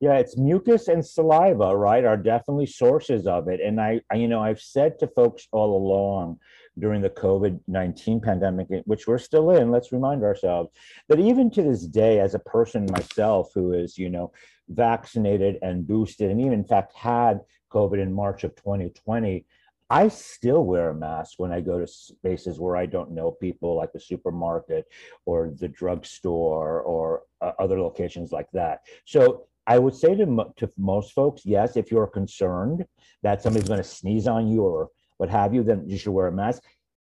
Yeah, 0.00 0.14
it's 0.18 0.38
mucus 0.38 0.86
and 0.86 1.04
saliva, 1.04 1.76
right, 1.76 2.04
are 2.04 2.16
definitely 2.16 2.66
sources 2.66 3.26
of 3.26 3.48
it. 3.48 3.60
And 3.60 3.80
I, 3.80 4.00
I 4.12 4.16
you 4.16 4.28
know, 4.28 4.40
I've 4.40 4.60
said 4.60 4.98
to 5.00 5.08
folks 5.08 5.48
all 5.50 5.76
along 5.76 6.38
during 6.78 7.02
the 7.02 7.10
COVID 7.10 7.58
19 7.66 8.20
pandemic, 8.20 8.68
which 8.84 9.08
we're 9.08 9.18
still 9.18 9.50
in, 9.50 9.72
let's 9.72 9.90
remind 9.90 10.22
ourselves 10.22 10.70
that 11.08 11.18
even 11.18 11.50
to 11.50 11.62
this 11.62 11.84
day, 11.84 12.20
as 12.20 12.34
a 12.34 12.38
person 12.38 12.86
myself 12.92 13.50
who 13.52 13.72
is, 13.72 13.98
you 13.98 14.08
know, 14.08 14.30
vaccinated 14.68 15.58
and 15.62 15.86
boosted, 15.86 16.30
and 16.30 16.40
even 16.40 16.52
in 16.52 16.64
fact 16.64 16.94
had 16.94 17.40
COVID 17.72 18.00
in 18.00 18.12
March 18.12 18.44
of 18.44 18.54
2020, 18.54 19.44
I 19.90 20.08
still 20.08 20.64
wear 20.64 20.90
a 20.90 20.94
mask 20.94 21.34
when 21.38 21.50
I 21.50 21.60
go 21.60 21.78
to 21.80 21.86
spaces 21.86 22.60
where 22.60 22.76
I 22.76 22.86
don't 22.86 23.12
know 23.12 23.32
people, 23.32 23.74
like 23.74 23.92
the 23.92 24.00
supermarket 24.00 24.86
or 25.24 25.50
the 25.58 25.68
drugstore 25.68 26.82
or 26.82 27.22
uh, 27.40 27.52
other 27.58 27.80
locations 27.80 28.30
like 28.30 28.48
that. 28.52 28.82
So 29.06 29.46
I 29.68 29.78
would 29.78 29.94
say 29.94 30.14
to, 30.14 30.46
to 30.56 30.72
most 30.78 31.12
folks, 31.12 31.42
yes, 31.44 31.76
if 31.76 31.92
you're 31.92 32.06
concerned 32.06 32.86
that 33.22 33.42
somebody's 33.42 33.68
going 33.68 33.82
to 33.82 33.84
sneeze 33.84 34.26
on 34.26 34.48
you 34.48 34.62
or 34.62 34.88
what 35.18 35.28
have 35.28 35.54
you, 35.54 35.62
then 35.62 35.84
you 35.86 35.98
should 35.98 36.12
wear 36.12 36.28
a 36.28 36.32
mask. 36.32 36.62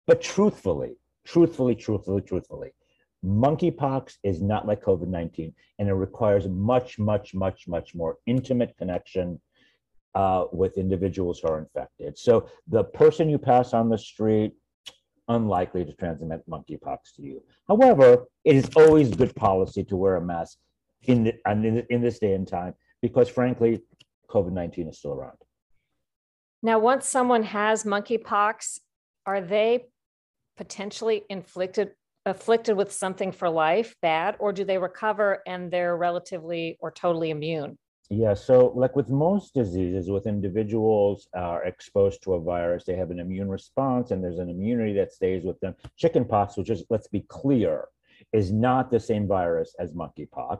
But 0.05 0.21
truthfully, 0.21 0.95
truthfully, 1.25 1.73
truthfully, 1.73 2.21
truthfully, 2.21 2.69
monkeypox 3.25 4.17
is 4.23 4.39
not 4.39 4.67
like 4.67 4.83
COVID 4.83 5.07
19, 5.07 5.51
and 5.79 5.89
it 5.89 5.93
requires 5.93 6.47
much, 6.47 6.99
much, 6.99 7.33
much, 7.33 7.67
much 7.67 7.95
more 7.95 8.17
intimate 8.27 8.77
connection 8.77 9.41
uh, 10.13 10.45
with 10.51 10.77
individuals 10.77 11.39
who 11.39 11.47
are 11.47 11.59
infected. 11.59 12.19
So 12.19 12.47
the 12.67 12.83
person 12.83 13.29
you 13.29 13.39
pass 13.39 13.73
on 13.73 13.89
the 13.89 13.97
street, 13.97 14.53
unlikely 15.27 15.85
to 15.85 15.93
transmit 15.93 16.47
monkeypox 16.47 17.15
to 17.15 17.23
you. 17.23 17.41
However, 17.67 18.25
it 18.43 18.55
is 18.55 18.69
always 18.75 19.09
good 19.15 19.33
policy 19.35 19.83
to 19.85 19.95
wear 19.95 20.17
a 20.17 20.21
mask 20.21 20.59
in, 21.05 21.23
the, 21.25 21.33
in, 21.49 21.85
in 21.89 22.01
this 22.01 22.19
day 22.19 22.33
and 22.33 22.47
time 22.47 22.73
because, 23.01 23.29
frankly, 23.29 23.81
COVID 24.29 24.51
19 24.51 24.87
is 24.87 24.97
still 24.97 25.13
around. 25.13 25.37
Now, 26.61 26.79
once 26.79 27.07
someone 27.07 27.43
has 27.43 27.83
monkeypox, 27.83 28.79
are 29.25 29.41
they 29.41 29.85
potentially 30.57 31.23
inflicted 31.29 31.91
afflicted 32.25 32.77
with 32.77 32.89
something 32.89 33.33
for 33.33 33.49
life 33.49 33.95
bad 34.01 34.37
or 34.39 34.53
do 34.53 34.63
they 34.63 34.77
recover 34.77 35.41
and 35.45 35.69
they're 35.69 35.97
relatively 35.97 36.77
or 36.79 36.89
totally 36.89 37.31
immune 37.31 37.77
yeah, 38.09 38.33
so 38.33 38.71
like 38.75 38.95
with 38.95 39.09
most 39.09 39.53
diseases, 39.53 40.09
with 40.09 40.27
individuals 40.27 41.27
are 41.33 41.63
exposed 41.63 42.21
to 42.23 42.33
a 42.33 42.41
virus, 42.41 42.83
they 42.83 42.95
have 42.95 43.11
an 43.11 43.19
immune 43.19 43.49
response 43.49 44.11
and 44.11 44.23
there's 44.23 44.39
an 44.39 44.49
immunity 44.49 44.93
that 44.93 45.13
stays 45.13 45.43
with 45.43 45.59
them. 45.61 45.73
Chickenpox, 45.97 46.57
which 46.57 46.69
is, 46.69 46.83
let's 46.89 47.07
be 47.07 47.21
clear, 47.21 47.87
is 48.31 48.51
not 48.51 48.91
the 48.91 48.99
same 48.99 49.27
virus 49.27 49.73
as 49.79 49.93
monkeypox. 49.93 50.59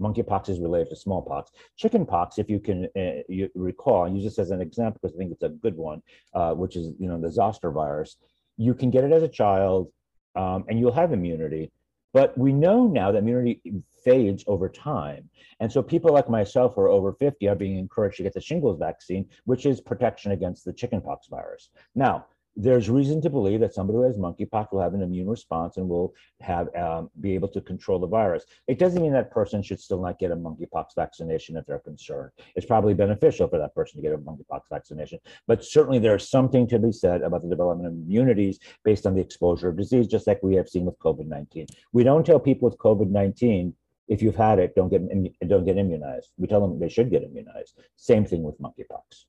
Monkeypox 0.00 0.48
is 0.48 0.60
related 0.60 0.90
to 0.90 0.96
smallpox. 0.96 1.50
Chickenpox, 1.76 2.38
if 2.38 2.48
you 2.48 2.60
can 2.60 2.88
uh, 2.96 3.22
you 3.28 3.48
recall, 3.54 4.08
use 4.08 4.24
this 4.24 4.38
as 4.38 4.50
an 4.50 4.60
example 4.60 4.98
because 5.00 5.14
I 5.14 5.18
think 5.18 5.32
it's 5.32 5.42
a 5.42 5.50
good 5.50 5.76
one, 5.76 6.02
uh, 6.34 6.52
which 6.54 6.76
is 6.76 6.92
you 6.98 7.08
know 7.08 7.20
the 7.20 7.30
zoster 7.30 7.70
virus. 7.70 8.16
You 8.56 8.74
can 8.74 8.90
get 8.90 9.04
it 9.04 9.12
as 9.12 9.22
a 9.22 9.28
child, 9.28 9.90
um, 10.36 10.64
and 10.68 10.78
you'll 10.78 10.92
have 10.92 11.12
immunity. 11.12 11.70
But 12.12 12.36
we 12.38 12.52
know 12.52 12.86
now 12.86 13.10
that 13.10 13.18
immunity 13.18 13.60
fades 14.04 14.44
over 14.46 14.68
time. 14.68 15.28
And 15.58 15.70
so 15.70 15.82
people 15.82 16.12
like 16.12 16.30
myself 16.30 16.74
who 16.74 16.82
are 16.82 16.88
over 16.88 17.12
50 17.12 17.48
are 17.48 17.56
being 17.56 17.76
encouraged 17.76 18.18
to 18.18 18.22
get 18.22 18.34
the 18.34 18.40
shingles 18.40 18.78
vaccine, 18.78 19.28
which 19.46 19.66
is 19.66 19.80
protection 19.80 20.30
against 20.30 20.64
the 20.64 20.72
chickenpox 20.72 21.26
virus. 21.26 21.70
Now, 21.96 22.26
there's 22.56 22.88
reason 22.88 23.20
to 23.22 23.30
believe 23.30 23.60
that 23.60 23.74
somebody 23.74 23.96
who 23.96 24.02
has 24.04 24.16
monkeypox 24.16 24.72
will 24.72 24.80
have 24.80 24.94
an 24.94 25.02
immune 25.02 25.28
response 25.28 25.76
and 25.76 25.88
will 25.88 26.14
have 26.40 26.74
um, 26.76 27.10
be 27.20 27.34
able 27.34 27.48
to 27.48 27.60
control 27.60 27.98
the 27.98 28.06
virus. 28.06 28.44
It 28.68 28.78
doesn't 28.78 29.02
mean 29.02 29.12
that 29.12 29.30
person 29.30 29.62
should 29.62 29.80
still 29.80 30.00
not 30.00 30.18
get 30.18 30.30
a 30.30 30.36
monkeypox 30.36 30.94
vaccination 30.94 31.56
if 31.56 31.66
they're 31.66 31.78
concerned. 31.80 32.30
It's 32.54 32.66
probably 32.66 32.94
beneficial 32.94 33.48
for 33.48 33.58
that 33.58 33.74
person 33.74 34.00
to 34.00 34.02
get 34.02 34.14
a 34.14 34.18
monkeypox 34.18 34.62
vaccination, 34.70 35.18
but 35.46 35.64
certainly 35.64 35.98
there's 35.98 36.28
something 36.28 36.66
to 36.68 36.78
be 36.78 36.92
said 36.92 37.22
about 37.22 37.42
the 37.42 37.48
development 37.48 37.88
of 37.88 37.94
immunities 37.94 38.58
based 38.84 39.06
on 39.06 39.14
the 39.14 39.20
exposure 39.20 39.68
of 39.68 39.76
disease, 39.76 40.06
just 40.06 40.26
like 40.26 40.42
we 40.42 40.54
have 40.54 40.68
seen 40.68 40.84
with 40.84 40.98
COVID-19. 41.00 41.68
We 41.92 42.04
don't 42.04 42.24
tell 42.24 42.40
people 42.40 42.68
with 42.68 42.78
COVID-19 42.78 43.72
if 44.06 44.20
you've 44.20 44.36
had 44.36 44.58
it, 44.58 44.74
don't 44.74 44.90
get 44.90 45.00
don't 45.48 45.64
get 45.64 45.78
immunized. 45.78 46.30
We 46.36 46.46
tell 46.46 46.60
them 46.60 46.78
they 46.78 46.90
should 46.90 47.10
get 47.10 47.22
immunized. 47.22 47.78
Same 47.96 48.26
thing 48.26 48.42
with 48.42 48.60
monkeypox. 48.60 49.24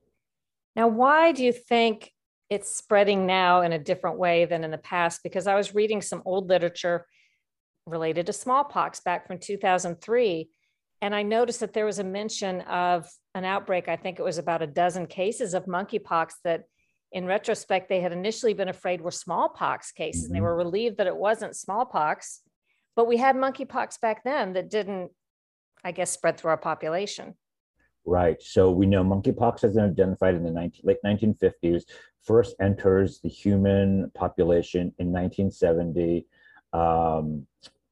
Now, 0.76 0.90
why 0.90 1.32
do 1.32 1.46
you 1.46 1.54
think 1.54 2.12
it's 2.50 2.76
spreading 2.76 3.26
now 3.26 3.62
in 3.62 3.74
a 3.74 3.80
different 3.80 4.18
way 4.18 4.46
than 4.46 4.64
in 4.64 4.72
the 4.72 4.78
past 4.78 5.22
because 5.24 5.48
I 5.48 5.56
was 5.56 5.74
reading 5.74 6.02
some 6.02 6.22
old 6.26 6.50
literature 6.50 7.06
related 7.88 8.28
to 8.28 8.34
smallpox 8.34 9.00
back 9.00 9.28
from 9.28 9.40
2003 9.40 10.50
and 11.02 11.14
I 11.14 11.24
noticed 11.24 11.60
that 11.60 11.74
there 11.74 11.86
was 11.86 12.00
a 12.00 12.04
mention 12.04 12.62
of 12.62 13.08
an 13.34 13.46
outbreak 13.46 13.88
I 13.88 13.96
think 13.96 14.20
it 14.20 14.24
was 14.24 14.38
about 14.38 14.62
a 14.62 14.68
dozen 14.68 15.08
cases 15.08 15.54
of 15.54 15.66
monkeypox 15.66 16.34
that 16.44 16.64
in 17.12 17.26
retrospect 17.26 17.90
they 17.90 18.02
had 18.02 18.12
initially 18.12 18.54
been 18.54 18.70
afraid 18.70 19.02
were 19.02 19.12
smallpox 19.12 19.92
cases 19.92 20.24
mm-hmm. 20.24 20.28
and 20.28 20.36
they 20.36 20.40
mm-hmm. 20.40 20.46
were 20.46 20.56
relieved 20.56 20.98
that 20.98 21.08
it 21.08 21.16
wasn't 21.16 21.56
smallpox 21.56 22.42
but 22.96 23.08
we 23.08 23.18
had 23.18 23.36
monkeypox 23.36 24.00
back 24.00 24.24
then 24.24 24.54
that 24.54 24.70
didn't 24.70 25.12
I 25.84 25.92
guess 25.92 26.12
spread 26.12 26.38
through 26.38 26.52
our 26.52 26.58
population 26.58 27.36
Right. 28.08 28.40
So 28.42 28.70
we 28.70 28.86
know 28.86 29.04
monkeypox 29.04 29.62
has 29.62 29.74
been 29.74 29.86
identified 29.86 30.36
in 30.36 30.44
the 30.44 30.52
19, 30.52 30.82
late 30.84 30.98
1950s, 31.04 31.84
first 32.26 32.56
enters 32.60 33.20
the 33.20 33.30
human 33.30 34.12
population 34.16 34.94
in 35.00 35.12
1970, 35.12 36.26
um, 36.74 37.46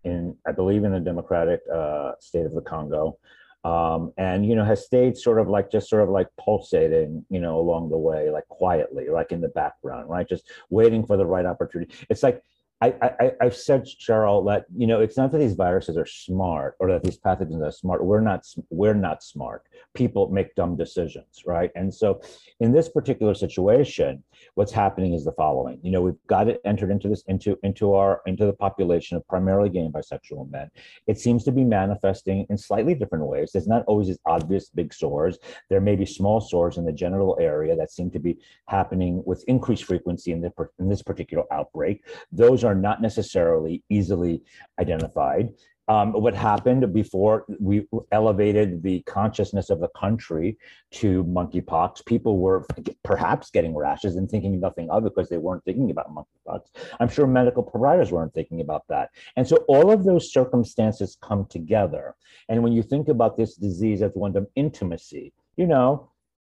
in 0.04 0.36
I 0.46 0.52
believe 0.52 0.84
in 0.84 0.92
the 0.92 1.00
Democratic 1.00 1.62
uh, 1.74 2.14
State 2.20 2.46
of 2.46 2.54
the 2.54 2.62
Congo. 2.62 3.18
Um, 3.64 4.12
and 4.18 4.46
you 4.46 4.56
know 4.56 4.66
has 4.66 4.86
stayed 4.86 5.16
sort 5.16 5.40
of 5.40 5.48
like 5.48 5.72
just 5.72 5.90
sort 5.90 6.04
of 6.04 6.10
like 6.10 6.28
pulsating 6.38 7.26
you 7.30 7.40
know 7.40 7.58
along 7.58 7.92
the 7.92 7.98
way 7.98 8.30
like 8.30 8.46
quietly 8.50 9.08
like 9.08 9.32
in 9.32 9.40
the 9.40 9.48
background 9.48 10.10
right 10.10 10.28
just 10.28 10.52
waiting 10.70 11.06
for 11.06 11.16
the 11.16 11.26
right 11.26 11.46
opportunity 11.46 11.96
it's 12.10 12.24
like 12.24 12.44
I, 12.84 13.12
I, 13.20 13.32
have 13.46 13.56
said, 13.56 13.86
Sharyl, 13.86 14.46
that 14.48 14.66
you 14.76 14.88
know 14.88 15.00
it's 15.00 15.18
not 15.18 15.32
that 15.32 15.38
these 15.38 15.54
viruses 15.54 15.98
are 15.98 16.06
smart 16.06 16.76
or 16.80 16.92
that 16.92 17.04
these 17.04 17.18
pathogens 17.18 17.66
are 17.66 17.72
smart. 17.72 18.04
We're 18.04 18.22
not. 18.22 18.46
We're 18.70 18.94
not 18.94 19.24
smart. 19.24 19.64
People 19.94 20.30
make 20.30 20.56
dumb 20.56 20.76
decisions, 20.76 21.44
right? 21.46 21.72
And 21.76 21.94
so, 21.94 22.22
in 22.60 22.72
this 22.72 22.90
particular 22.90 23.34
situation, 23.34 24.24
what's 24.56 24.72
happening 24.72 25.14
is 25.14 25.24
the 25.24 25.32
following. 25.34 25.80
You 25.82 25.92
know, 25.92 26.02
we've 26.02 26.28
got 26.28 26.48
it 26.48 26.62
entered 26.66 26.92
into 26.92 27.08
this 27.08 27.24
into 27.28 27.58
into 27.64 27.94
our 27.94 28.22
into 28.26 28.46
the 28.46 28.54
population 28.54 29.18
of 29.18 29.28
primarily 29.28 29.70
gay 29.70 29.80
and 29.80 29.94
bisexual 29.94 30.52
men. 30.52 30.70
It 31.08 31.20
seems 31.20 31.44
to 31.46 31.52
be 31.52 31.64
manifesting 31.64 32.46
in 32.50 32.58
slightly 32.58 32.96
different 32.96 33.26
ways. 33.26 33.52
There's 33.52 33.68
not 33.68 33.84
always 33.88 34.10
as 34.10 34.20
obvious 34.26 34.70
big 34.70 34.94
sores. 34.94 35.38
There 35.70 35.82
may 35.82 35.96
be 35.96 36.06
small 36.06 36.42
sores 36.42 36.78
in 36.78 36.86
the 36.86 36.92
genital 36.92 37.38
area 37.40 37.76
that 37.76 37.92
seem 37.92 38.12
to 38.12 38.20
be 38.20 38.40
happening 38.68 39.24
with 39.26 39.44
increased 39.48 39.86
frequency 39.86 40.32
in, 40.32 40.42
the, 40.42 40.52
in 40.80 40.90
this 40.90 41.02
particular 41.02 41.46
outbreak. 41.52 42.04
Those 42.32 42.64
are 42.64 42.73
are 42.74 42.82
not 42.90 43.02
necessarily 43.02 43.84
easily 43.90 44.42
identified. 44.80 45.50
um, 45.90 46.14
what 46.14 46.34
happened 46.34 46.94
before 46.94 47.46
we 47.60 47.86
elevated 48.12 48.82
the 48.84 49.02
consciousness 49.02 49.70
of 49.70 49.82
the 49.82 49.90
country 49.90 50.58
to 50.92 51.24
monkeypox. 51.26 52.06
People 52.06 52.38
were 52.38 52.66
perhaps 53.04 53.50
getting 53.52 53.76
rashes 53.76 54.16
and 54.16 54.30
thinking 54.30 54.60
nothing 54.60 54.90
of 54.90 55.06
it 55.06 55.14
because 55.14 55.30
they 55.30 55.38
weren't 55.38 55.64
thinking 55.66 55.92
about 55.92 56.14
monkeypox. 56.14 56.62
I'm 57.00 57.10
sure 57.10 57.28
medical 57.28 57.64
providers 57.64 58.12
weren't 58.12 58.34
thinking 58.34 58.62
about 58.62 58.84
that. 58.88 59.10
And 59.36 59.46
so 59.46 59.58
all 59.68 59.92
of 59.92 60.06
those 60.06 60.32
circumstances 60.32 61.18
come 61.22 61.46
together. 61.48 62.16
And 62.48 62.64
when 62.64 62.72
you 62.72 62.84
think 62.84 63.10
about 63.10 63.36
this 63.36 63.56
disease 63.56 64.02
as 64.02 64.12
one 64.14 64.38
of 64.38 64.48
intimacy, 64.56 65.34
you 65.58 65.68
know, 65.68 66.10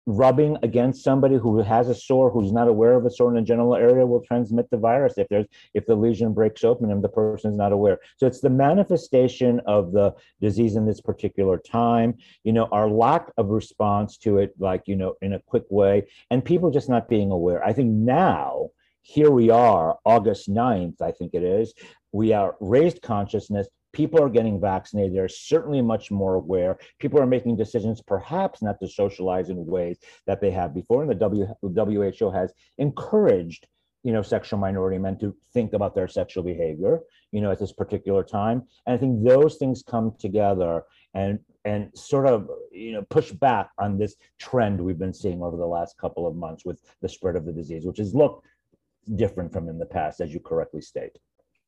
rubbing 0.06 0.56
against 0.62 1.02
somebody 1.02 1.36
who 1.36 1.60
has 1.60 1.88
a 1.88 1.94
sore 1.94 2.30
who's 2.30 2.52
not 2.52 2.68
aware 2.68 2.94
of 2.94 3.04
a 3.04 3.10
sore 3.10 3.30
in 3.30 3.42
a 3.42 3.44
general 3.44 3.74
area 3.74 4.06
will 4.06 4.22
transmit 4.22 4.70
the 4.70 4.76
virus. 4.76 5.14
If 5.16 5.28
there's 5.28 5.46
if 5.74 5.84
the 5.86 5.96
lesion 5.96 6.32
breaks 6.32 6.62
open 6.62 6.90
and 6.90 7.02
the 7.02 7.08
person 7.08 7.50
is 7.50 7.56
not 7.56 7.72
aware. 7.72 7.98
So 8.16 8.26
it's 8.26 8.40
the 8.40 8.50
manifestation 8.50 9.60
of 9.66 9.92
the 9.92 10.14
disease 10.40 10.76
in 10.76 10.86
this 10.86 11.00
particular 11.00 11.58
time. 11.58 12.14
You 12.44 12.52
know 12.52 12.68
our 12.70 12.88
lack 12.88 13.32
of 13.36 13.48
response 13.48 14.16
to 14.18 14.38
it 14.38 14.54
like 14.58 14.82
you 14.86 14.94
know 14.94 15.14
in 15.22 15.32
a 15.32 15.40
quick 15.40 15.64
way 15.70 16.06
and 16.30 16.44
people 16.44 16.70
just 16.70 16.88
not 16.88 17.08
being 17.08 17.32
aware. 17.32 17.64
I 17.64 17.72
think 17.72 17.90
now 17.90 18.70
here 19.08 19.30
we 19.30 19.50
are 19.50 19.96
august 20.04 20.50
9th 20.50 21.00
i 21.00 21.12
think 21.12 21.32
it 21.32 21.44
is 21.44 21.72
we 22.10 22.32
are 22.32 22.56
raised 22.58 23.00
consciousness 23.02 23.68
people 23.96 24.22
are 24.22 24.28
getting 24.28 24.60
vaccinated. 24.60 25.14
They're 25.14 25.26
certainly 25.26 25.80
much 25.80 26.10
more 26.10 26.34
aware. 26.34 26.78
People 26.98 27.18
are 27.18 27.26
making 27.26 27.56
decisions, 27.56 28.02
perhaps 28.02 28.60
not 28.60 28.78
to 28.80 28.88
socialize 28.88 29.48
in 29.48 29.64
ways 29.64 29.96
that 30.26 30.42
they 30.42 30.50
have 30.50 30.74
before. 30.74 31.02
And 31.02 31.10
the 31.10 31.56
WHO 31.62 32.30
has 32.30 32.52
encouraged, 32.76 33.66
you 34.02 34.12
know, 34.12 34.20
sexual 34.20 34.58
minority 34.58 34.98
men 34.98 35.18
to 35.20 35.34
think 35.54 35.72
about 35.72 35.94
their 35.94 36.08
sexual 36.08 36.44
behavior, 36.44 37.00
you 37.32 37.40
know, 37.40 37.50
at 37.50 37.58
this 37.58 37.72
particular 37.72 38.22
time. 38.22 38.64
And 38.84 38.94
I 38.94 38.98
think 38.98 39.24
those 39.24 39.56
things 39.56 39.82
come 39.82 40.14
together 40.18 40.84
and 41.14 41.38
and 41.64 41.90
sort 41.96 42.26
of 42.26 42.48
you 42.70 42.92
know 42.92 43.02
push 43.08 43.32
back 43.32 43.70
on 43.78 43.98
this 43.98 44.14
trend 44.38 44.78
we've 44.78 44.98
been 44.98 45.14
seeing 45.14 45.42
over 45.42 45.56
the 45.56 45.66
last 45.66 45.96
couple 45.96 46.26
of 46.26 46.36
months 46.36 46.64
with 46.66 46.80
the 47.00 47.08
spread 47.08 47.34
of 47.34 47.46
the 47.46 47.52
disease, 47.52 47.86
which 47.86 47.98
has 47.98 48.14
looked 48.14 48.46
different 49.16 49.52
from 49.52 49.70
in 49.70 49.78
the 49.78 49.86
past, 49.86 50.20
as 50.20 50.34
you 50.34 50.38
correctly 50.38 50.82
state 50.82 51.18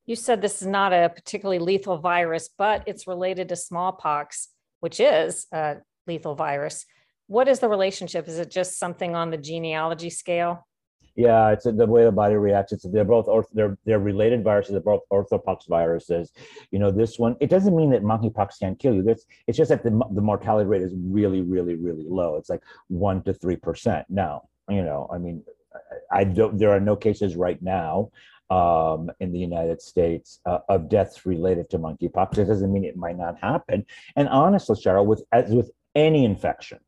you 0.09 0.17
said 0.17 0.41
this 0.41 0.63
is 0.63 0.67
not 0.67 0.95
a 0.95 1.11
particularly 1.15 1.59
lethal 1.59 1.99
virus, 1.99 2.49
but 2.57 2.83
it's 2.87 3.07
related 3.07 3.51
to 3.51 3.57
smallpox, 3.57 4.49
which 4.81 5.01
is 5.01 5.47
a 5.53 5.77
lethal 6.07 6.35
virus. 6.35 6.87
What 7.27 7.47
is 7.47 7.61
the 7.61 7.69
relationship? 7.69 8.27
Is 8.27 8.39
it 8.39 8.51
just 8.51 8.79
something 8.79 9.15
on 9.15 9.31
the 9.31 9.37
genealogy 9.37 10.09
scale? 10.09 10.67
Yeah, 11.15 11.51
it's 11.51 11.65
the 11.65 11.87
way 11.87 12.05
the 12.05 12.13
body 12.13 12.37
reacts. 12.37 12.73
It's 12.73 12.89
they're 12.89 13.05
both 13.05 13.27
they're 13.53 13.77
they're 13.85 13.99
related 13.99 14.43
viruses. 14.43 14.73
They're 14.73 14.81
both 14.81 15.03
orthopox 15.13 15.69
viruses. 15.69 16.33
You 16.71 16.79
know, 16.79 16.91
this 16.91 17.19
one 17.19 17.37
it 17.41 17.51
doesn't 17.51 17.77
mean 17.77 17.91
that 17.91 18.03
monkeypox 18.03 18.61
can't 18.61 18.79
kill 18.79 18.95
you. 18.95 19.03
That's 19.03 19.27
it's 19.47 19.59
just 19.59 19.69
that 19.69 19.83
the 19.83 19.91
the 20.13 20.23
mortality 20.23 20.69
rate 20.69 20.83
is 20.83 20.95
really 20.97 21.43
really 21.43 21.75
really 21.75 22.07
low. 22.09 22.37
It's 22.37 22.49
like 22.49 22.63
one 22.87 23.23
to 23.25 23.35
three 23.35 23.57
percent. 23.57 24.07
Now, 24.09 24.49
you 24.71 24.83
know, 24.83 25.07
I 25.13 25.19
mean, 25.19 25.43
I 26.11 26.25
don't. 26.25 26.57
There 26.57 26.71
are 26.71 26.81
no 26.81 26.97
cases 26.97 27.37
right 27.37 27.61
now 27.61 28.11
um, 28.51 29.11
in 29.21 29.33
the 29.33 29.39
United 29.39 29.81
States 29.83 30.41
uh, 30.47 30.59
of 30.69 30.89
deaths 30.89 31.27
related 31.27 31.71
to 31.71 31.79
monkeypox. 31.79 32.39
It 32.39 32.47
doesn't 32.47 32.73
mean 32.73 32.85
it 32.85 32.97
might 32.97 33.19
not 33.19 33.39
happen. 33.39 33.85
And 34.17 34.29
honestly, 34.29 34.77
Sharyl, 34.77 35.07
with 35.07 35.23
as 35.33 35.51
with 35.51 35.71
any 35.95 36.25
infection, 36.25 36.79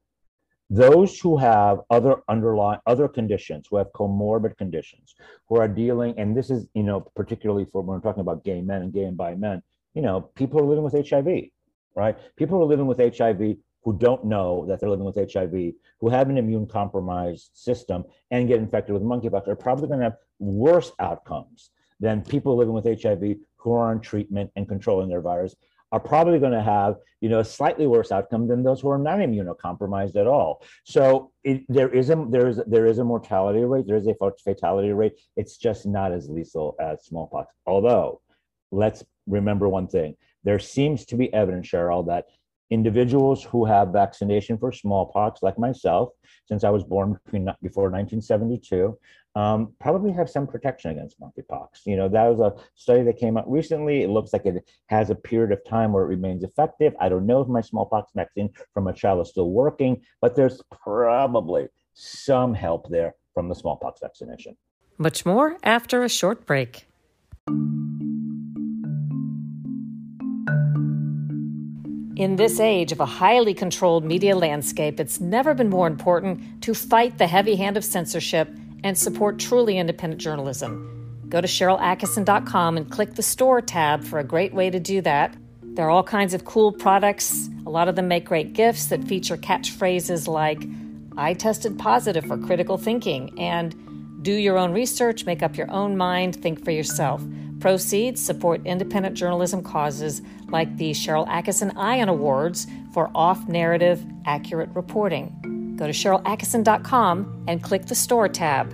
those 0.69 1.19
who 1.19 1.37
have 1.37 1.81
other 1.90 2.17
underlying 2.29 2.81
other 2.87 3.09
conditions, 3.09 3.67
who 3.69 3.76
have 3.76 3.93
comorbid 3.93 4.57
conditions, 4.57 5.14
who 5.49 5.57
are 5.57 5.69
dealing, 5.69 6.14
and 6.19 6.37
this 6.37 6.50
is 6.50 6.67
you 6.75 6.83
know 6.83 7.00
particularly 7.14 7.67
for 7.71 7.83
when 7.83 7.97
we're 7.97 8.02
talking 8.02 8.23
about 8.23 8.45
gay 8.45 8.61
men 8.61 8.83
and 8.83 8.93
gay 8.93 9.05
and 9.05 9.17
bi 9.17 9.35
men, 9.35 9.62
you 9.95 10.02
know, 10.02 10.21
people 10.21 10.61
are 10.61 10.64
living 10.64 10.85
with 10.85 11.09
HIV, 11.09 11.50
right? 11.95 12.17
People 12.37 12.61
are 12.61 12.64
living 12.64 12.87
with 12.87 12.99
HIV 12.99 13.57
who 13.83 13.97
don't 13.97 14.25
know 14.25 14.67
that 14.67 14.79
they're 14.79 14.90
living 14.90 15.07
with 15.07 15.17
HIV, 15.17 15.73
who 16.00 16.09
have 16.09 16.29
an 16.29 16.38
immune 16.38 16.67
compromised 16.67 17.50
system 17.55 18.05
and 18.31 18.49
get 18.49 18.59
infected 18.59 18.93
with 18.93 19.02
monkeypox 19.02 19.49
are 19.49 19.57
probably 19.57 19.88
going 19.88 20.00
to 20.00 20.05
have 20.05 20.17
worse 20.40 20.90
outcomes 20.99 21.70
than 22.00 22.23
people 22.23 22.56
living 22.56 22.75
with 22.75 22.85
HIV 23.00 23.37
who 23.56 23.73
are 23.73 23.90
on 23.90 24.00
treatment 24.00 24.50
and 24.56 24.66
controlling 24.66 25.09
their 25.09 25.20
virus 25.20 25.54
are 25.92 26.00
probably 26.00 26.38
going 26.38 26.52
to 26.52 26.62
have 26.62 26.97
you 27.20 27.28
know 27.28 27.40
a 27.40 27.44
slightly 27.44 27.87
worse 27.87 28.12
outcome 28.12 28.49
than 28.49 28.62
those 28.62 28.80
who 28.80 28.88
are 28.88 28.99
not 28.99 29.18
immunocompromised 29.18 30.16
at 30.16 30.26
all. 30.26 30.62
So 30.85 31.32
it, 31.44 31.62
there 31.68 31.90
is 31.90 32.11
a 32.11 32.26
there 32.30 32.49
is 32.49 32.61
there 32.66 32.87
is 32.87 32.99
a 32.99 33.04
mortality 33.04 33.61
rate 33.64 33.87
there 33.87 33.97
is 33.97 34.06
a 34.06 34.14
fatality 34.44 34.92
rate. 34.92 35.20
It's 35.37 35.56
just 35.56 35.87
not 35.87 36.12
as 36.12 36.28
lethal 36.28 36.76
as 36.80 37.04
smallpox. 37.04 37.52
Although 37.66 38.20
let's 38.70 39.04
remember 39.26 39.68
one 39.68 39.88
thing. 39.88 40.16
There 40.44 40.59
seems 40.59 41.04
to 41.06 41.16
be 41.16 41.32
evidence 41.35 41.68
sharyl 41.68 42.06
that 42.06 42.26
individuals 42.70 43.42
who 43.44 43.64
have 43.64 43.88
vaccination 43.88 44.56
for 44.58 44.72
smallpox, 44.72 45.42
like 45.42 45.58
myself, 45.58 46.10
since 46.46 46.64
I 46.64 46.70
was 46.70 46.84
born 46.84 47.18
between, 47.24 47.44
before 47.62 47.84
1972, 47.84 48.96
um, 49.36 49.74
probably 49.78 50.12
have 50.12 50.28
some 50.28 50.46
protection 50.46 50.90
against 50.90 51.20
monkeypox. 51.20 51.87
You 51.87 51.96
know, 51.96 52.09
that 52.09 52.26
was 52.26 52.40
a 52.40 52.54
study 52.74 53.02
that 53.04 53.16
came 53.16 53.37
out 53.37 53.50
recently. 53.50 54.02
It 54.02 54.11
looks 54.11 54.33
like 54.33 54.46
it 54.46 54.68
has 54.87 55.11
a 55.11 55.14
period 55.14 55.52
of 55.52 55.64
time 55.64 55.92
where 55.92 56.04
it 56.04 56.09
remains 56.09 56.42
effective. 56.42 56.94
I 57.00 57.09
don't 57.09 57.26
know 57.26 57.40
if 57.40 57.48
my 57.48 57.61
smallpox 57.61 58.12
vaccine 58.14 58.50
from 58.74 58.88
a 58.88 58.92
child 58.92 59.20
is 59.20 59.30
still 59.30 59.50
working, 59.50 60.02
but 60.20 60.35
there's 60.35 60.61
probably 60.70 61.68
some 61.94 62.54
help 62.54 62.88
there 62.88 63.14
from 63.35 63.48
the 63.48 63.54
smallpox 63.54 64.00
vaccination. 64.00 64.56
Much 64.98 65.24
more 65.24 65.56
after 65.62 66.02
a 66.02 66.09
short 66.09 66.46
break. 66.46 66.87
In 72.20 72.37
this 72.37 72.61
age 72.61 72.92
of 72.92 73.00
a 73.00 73.06
highly 73.06 73.54
controlled 73.54 74.04
media 74.04 74.37
landscape, 74.37 75.00
it's 75.00 75.20
never 75.20 75.54
been 75.54 75.70
more 75.70 75.87
important 75.87 76.62
to 76.62 76.74
fight 76.74 77.16
the 77.16 77.26
heavy 77.26 77.56
hand 77.56 77.78
of 77.78 77.83
censorship 77.83 78.54
and 78.85 78.98
support 78.98 79.38
truly 79.38 79.78
independent 79.78 80.20
journalism. 80.20 81.24
Go 81.30 81.40
to 81.40 81.48
SharylAttkisson.com 81.48 82.76
and 82.76 82.90
click 82.90 83.14
the 83.14 83.22
store 83.22 83.62
tab 83.62 84.04
for 84.04 84.18
a 84.18 84.22
great 84.22 84.52
way 84.52 84.68
to 84.68 84.78
do 84.78 85.00
that. 85.00 85.35
There 85.62 85.87
are 85.87 85.90
all 85.90 86.02
kinds 86.02 86.35
of 86.35 86.44
cool 86.44 86.72
products. 86.72 87.48
A 87.64 87.70
lot 87.70 87.88
of 87.88 87.96
them 87.96 88.09
make 88.09 88.26
great 88.26 88.52
gifts 88.52 88.88
that 88.88 89.02
feature 89.04 89.38
catchphrases 89.38 90.28
like, 90.28 90.62
I 91.16 91.33
tested 91.33 91.78
positive 91.78 92.26
for 92.26 92.37
critical 92.37 92.76
thinking, 92.76 93.40
and 93.40 93.74
do 94.22 94.35
your 94.35 94.59
own 94.59 94.72
research, 94.72 95.24
make 95.24 95.42
up 95.42 95.56
your 95.56 95.70
own 95.70 95.96
mind, 95.96 96.37
think 96.37 96.66
for 96.66 96.70
yourself. 96.70 97.22
Proceeds 97.61 98.25
support 98.25 98.62
independent 98.64 99.14
journalism 99.14 99.62
causes 99.62 100.23
like 100.49 100.75
the 100.79 100.92
Sharyl 100.92 101.29
Attkisson 101.29 101.77
Ion 101.77 102.09
Awards 102.09 102.66
for 102.94 103.11
off 103.14 103.46
narrative, 103.49 104.03
accurate 104.25 104.70
reporting. 104.70 105.77
Go 105.77 105.87
to 105.87 105.92
SharylAttkisson.com 105.92 107.44
and 107.46 107.62
click 107.62 107.85
the 107.85 107.94
store 107.94 108.29
tab. 108.29 108.70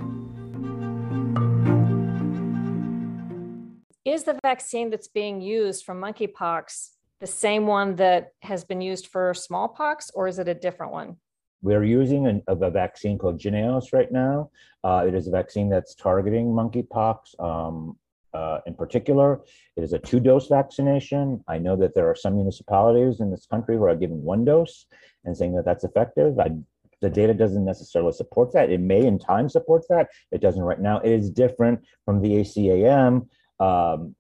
Is 4.05 4.23
the 4.23 4.39
vaccine 4.45 4.91
that's 4.91 5.09
being 5.09 5.41
used 5.41 5.85
for 5.85 5.93
monkeypox 5.93 6.91
the 7.19 7.27
same 7.27 7.67
one 7.67 7.97
that 7.97 8.35
has 8.43 8.63
been 8.63 8.81
used 8.81 9.09
for 9.09 9.35
smallpox, 9.35 10.11
or 10.15 10.29
is 10.29 10.39
it 10.39 10.47
a 10.47 10.55
different 10.55 10.93
one? 10.93 11.17
We're 11.63 11.83
using 11.83 12.43
a, 12.47 12.55
a 12.55 12.71
vaccine 12.71 13.19
called 13.19 13.41
Jynneos 13.41 13.93
right 13.93 14.13
now. 14.13 14.51
Uh, 14.85 15.05
it 15.09 15.15
is 15.15 15.27
a 15.27 15.31
vaccine 15.31 15.69
that's 15.69 15.95
targeting 15.97 16.47
monkeypox. 16.47 17.41
Um, 17.41 17.97
uh, 18.37 18.61
in 18.67 18.75
particular. 18.75 19.41
It 19.77 19.83
is 19.83 19.93
a 19.93 19.99
two 19.99 20.21
dose 20.21 20.49
vaccination. 20.49 21.43
I 21.49 21.59
know 21.59 21.77
that 21.77 21.95
there 21.95 22.09
are 22.11 22.15
some 22.15 22.35
municipalities 22.37 23.21
in 23.21 23.31
this 23.31 23.47
country 23.47 23.77
who 23.77 23.85
are 23.85 23.97
giving 23.97 24.23
one 24.23 24.45
dose 24.45 24.87
and 25.25 25.37
saying 25.37 25.55
that 25.57 25.65
that's 25.65 25.85
effective. 25.85 26.39
I, 26.39 26.51
the 27.01 27.11
data 27.11 27.35
doesn't 27.35 27.65
necessarily 27.65 28.13
support 28.13 28.53
that. 28.53 28.71
It 28.71 28.81
may 28.81 29.07
in 29.07 29.19
time 29.19 29.49
support 29.49 29.83
that. 29.89 30.09
It 30.33 30.41
doesn't 30.41 30.63
right 30.63 30.81
now. 30.81 30.99
It 31.01 31.13
is 31.13 31.31
different 31.31 31.81
from 32.05 32.21
the 32.23 32.33
ACAM 32.41 33.29
um, 33.61 34.15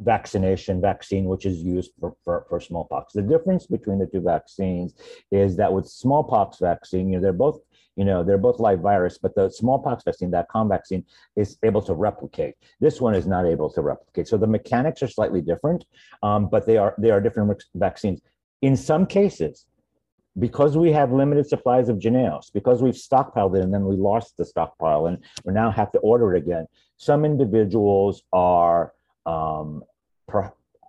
vaccination 0.00 0.80
vaccine, 0.80 1.24
which 1.26 1.46
is 1.46 1.58
used 1.58 1.92
for, 2.00 2.14
for, 2.24 2.46
for, 2.48 2.60
smallpox. 2.60 3.12
The 3.12 3.22
difference 3.22 3.66
between 3.66 3.98
the 3.98 4.06
two 4.06 4.20
vaccines 4.20 4.94
is 5.30 5.56
that 5.56 5.72
with 5.72 5.86
smallpox 5.86 6.58
vaccine, 6.58 7.08
you 7.08 7.16
know, 7.16 7.22
they're 7.22 7.32
both 7.32 7.60
you 7.96 8.04
know 8.04 8.22
they're 8.24 8.38
both 8.38 8.58
live 8.58 8.80
virus 8.80 9.18
but 9.18 9.34
the 9.34 9.50
smallpox 9.50 10.04
vaccine 10.04 10.30
that 10.30 10.48
com 10.48 10.68
vaccine 10.68 11.04
is 11.36 11.58
able 11.62 11.82
to 11.82 11.94
replicate. 11.94 12.54
This 12.80 13.00
one 13.00 13.14
is 13.14 13.26
not 13.26 13.46
able 13.46 13.70
to 13.70 13.82
replicate. 13.82 14.28
So 14.28 14.36
the 14.36 14.46
mechanics 14.46 15.02
are 15.02 15.08
slightly 15.08 15.40
different 15.40 15.84
um, 16.22 16.48
but 16.48 16.66
they 16.66 16.76
are 16.76 16.94
they 16.98 17.10
are 17.10 17.20
different 17.20 17.62
vaccines. 17.74 18.20
In 18.62 18.76
some 18.76 19.06
cases 19.06 19.66
because 20.38 20.76
we 20.76 20.92
have 20.92 21.12
limited 21.12 21.46
supplies 21.46 21.88
of 21.88 21.98
Jynneos, 21.98 22.52
because 22.52 22.82
we've 22.82 22.94
stockpiled 22.94 23.56
it 23.56 23.62
and 23.62 23.72
then 23.72 23.84
we 23.84 23.96
lost 23.96 24.36
the 24.36 24.44
stockpile 24.44 25.06
and 25.06 25.18
we 25.44 25.52
now 25.52 25.70
have 25.70 25.92
to 25.92 25.98
order 25.98 26.34
it 26.34 26.38
again, 26.38 26.66
some 26.96 27.24
individuals 27.24 28.22
are 28.32 28.94
um, 29.26 29.82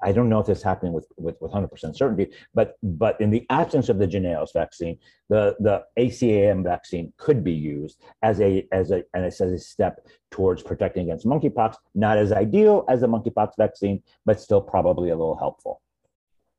I 0.03 0.11
don't 0.11 0.29
know 0.29 0.39
if 0.39 0.47
this 0.47 0.59
is 0.59 0.63
happening 0.63 0.93
with, 0.93 1.07
with, 1.17 1.35
with 1.39 1.51
100% 1.51 1.95
certainty, 1.95 2.31
but 2.53 2.77
but 2.83 3.19
in 3.21 3.29
the 3.29 3.45
absence 3.49 3.89
of 3.89 3.97
the 3.97 4.07
Jynneos 4.07 4.53
vaccine, 4.53 4.97
the, 5.29 5.55
the 5.59 5.83
ACAM 5.97 6.63
vaccine 6.63 7.13
could 7.17 7.43
be 7.43 7.53
used 7.53 8.01
as 8.21 8.41
a 8.41 8.67
as 8.71 8.91
a 8.91 9.03
and 9.13 9.25
as 9.25 9.39
a 9.41 9.57
step 9.57 10.05
towards 10.29 10.61
protecting 10.61 11.05
against 11.05 11.25
monkeypox. 11.25 11.75
Not 11.95 12.17
as 12.17 12.31
ideal 12.31 12.85
as 12.89 13.01
the 13.01 13.07
monkeypox 13.07 13.51
vaccine, 13.57 14.03
but 14.25 14.39
still 14.39 14.61
probably 14.61 15.09
a 15.09 15.15
little 15.15 15.37
helpful. 15.37 15.81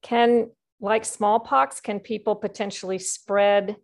Can, 0.02 0.50
like 0.80 1.04
smallpox, 1.04 1.80
can 1.80 2.00
people 2.00 2.36
potentially 2.36 2.98
spread 2.98 3.76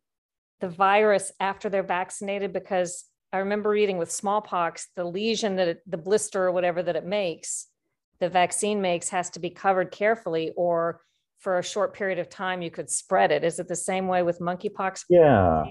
the 0.60 0.68
virus 0.68 1.32
after 1.40 1.68
they're 1.68 1.82
vaccinated? 1.82 2.52
Because 2.52 3.04
I 3.32 3.38
remember 3.38 3.70
reading 3.70 3.96
with 3.96 4.10
smallpox, 4.10 4.88
the 4.96 5.04
lesion 5.04 5.56
that 5.56 5.68
it, 5.68 5.82
the 5.86 5.96
blister 5.96 6.44
or 6.44 6.52
whatever 6.52 6.82
that 6.82 6.96
it 6.96 7.06
makes, 7.06 7.68
the 8.20 8.28
vaccine 8.28 8.80
makes 8.80 9.08
has 9.08 9.30
to 9.30 9.40
be 9.40 9.50
covered 9.50 9.90
carefully, 9.90 10.52
or 10.56 11.00
for 11.38 11.58
a 11.58 11.62
short 11.62 11.94
period 11.94 12.18
of 12.18 12.28
time, 12.28 12.60
you 12.60 12.70
could 12.70 12.90
spread 12.90 13.32
it. 13.32 13.44
Is 13.44 13.58
it 13.58 13.66
the 13.66 13.76
same 13.76 14.06
way 14.06 14.22
with 14.22 14.40
monkeypox? 14.40 15.04
Yeah. 15.08 15.64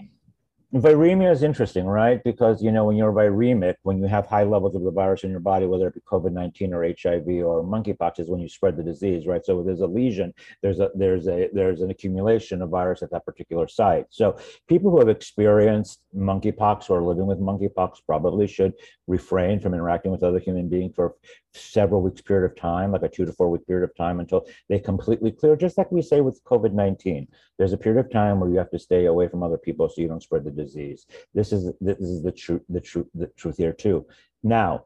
Viremia 0.71 1.31
is 1.31 1.41
interesting, 1.41 1.85
right? 1.85 2.23
Because 2.23 2.61
you 2.61 2.71
know 2.71 2.85
when 2.85 2.95
you're 2.95 3.11
viremic, 3.11 3.77
when 3.81 3.97
you 3.97 4.05
have 4.05 4.27
high 4.27 4.43
levels 4.43 4.75
of 4.75 4.83
the 4.83 4.91
virus 4.91 5.23
in 5.23 5.31
your 5.31 5.39
body, 5.39 5.65
whether 5.65 5.87
it 5.87 5.95
be 5.95 6.01
COVID 6.01 6.31
nineteen 6.31 6.75
or 6.75 6.83
HIV 6.83 7.27
or 7.43 7.63
monkeypox, 7.63 8.19
is 8.19 8.29
when 8.29 8.39
you 8.39 8.47
spread 8.47 8.77
the 8.77 8.83
disease, 8.83 9.25
right? 9.25 9.43
So 9.43 9.63
there's 9.63 9.81
a 9.81 9.87
lesion, 9.87 10.31
there's 10.61 10.79
a 10.79 10.91
there's 10.93 11.27
a 11.27 11.49
there's 11.53 11.81
an 11.81 11.89
accumulation 11.89 12.61
of 12.61 12.69
virus 12.69 13.01
at 13.01 13.09
that 13.09 13.25
particular 13.25 13.67
site. 13.67 14.05
So 14.11 14.37
people 14.67 14.91
who 14.91 14.99
have 14.99 15.09
experienced 15.09 16.01
monkeypox 16.15 16.91
or 16.91 17.01
living 17.01 17.25
with 17.25 17.39
monkeypox 17.39 18.05
probably 18.05 18.45
should 18.45 18.73
refrain 19.07 19.59
from 19.59 19.73
interacting 19.73 20.11
with 20.11 20.21
other 20.21 20.37
human 20.37 20.69
beings 20.69 20.93
for 20.95 21.15
several 21.55 22.03
weeks 22.03 22.21
period 22.21 22.45
of 22.45 22.55
time, 22.55 22.91
like 22.91 23.01
a 23.01 23.09
two 23.09 23.25
to 23.25 23.33
four 23.33 23.49
week 23.49 23.65
period 23.65 23.89
of 23.89 23.95
time 23.95 24.19
until 24.19 24.45
they 24.69 24.77
completely 24.77 25.31
clear. 25.31 25.55
Just 25.55 25.79
like 25.79 25.91
we 25.91 26.03
say 26.03 26.21
with 26.21 26.43
COVID 26.43 26.73
nineteen, 26.73 27.27
there's 27.57 27.73
a 27.73 27.77
period 27.77 28.05
of 28.05 28.11
time 28.11 28.39
where 28.39 28.51
you 28.51 28.59
have 28.59 28.69
to 28.69 28.77
stay 28.77 29.05
away 29.05 29.27
from 29.27 29.41
other 29.41 29.57
people 29.57 29.89
so 29.89 29.99
you 29.99 30.07
don't 30.07 30.21
spread 30.21 30.43
the 30.43 30.58
disease. 30.63 31.05
This 31.33 31.51
is 31.51 31.73
this 31.79 31.99
is 31.99 32.23
the 32.23 32.31
truth 32.31 32.63
the 32.69 32.81
truth 32.81 33.07
the 33.13 33.27
truth 33.41 33.57
here 33.57 33.73
too. 33.73 34.05
Now, 34.43 34.85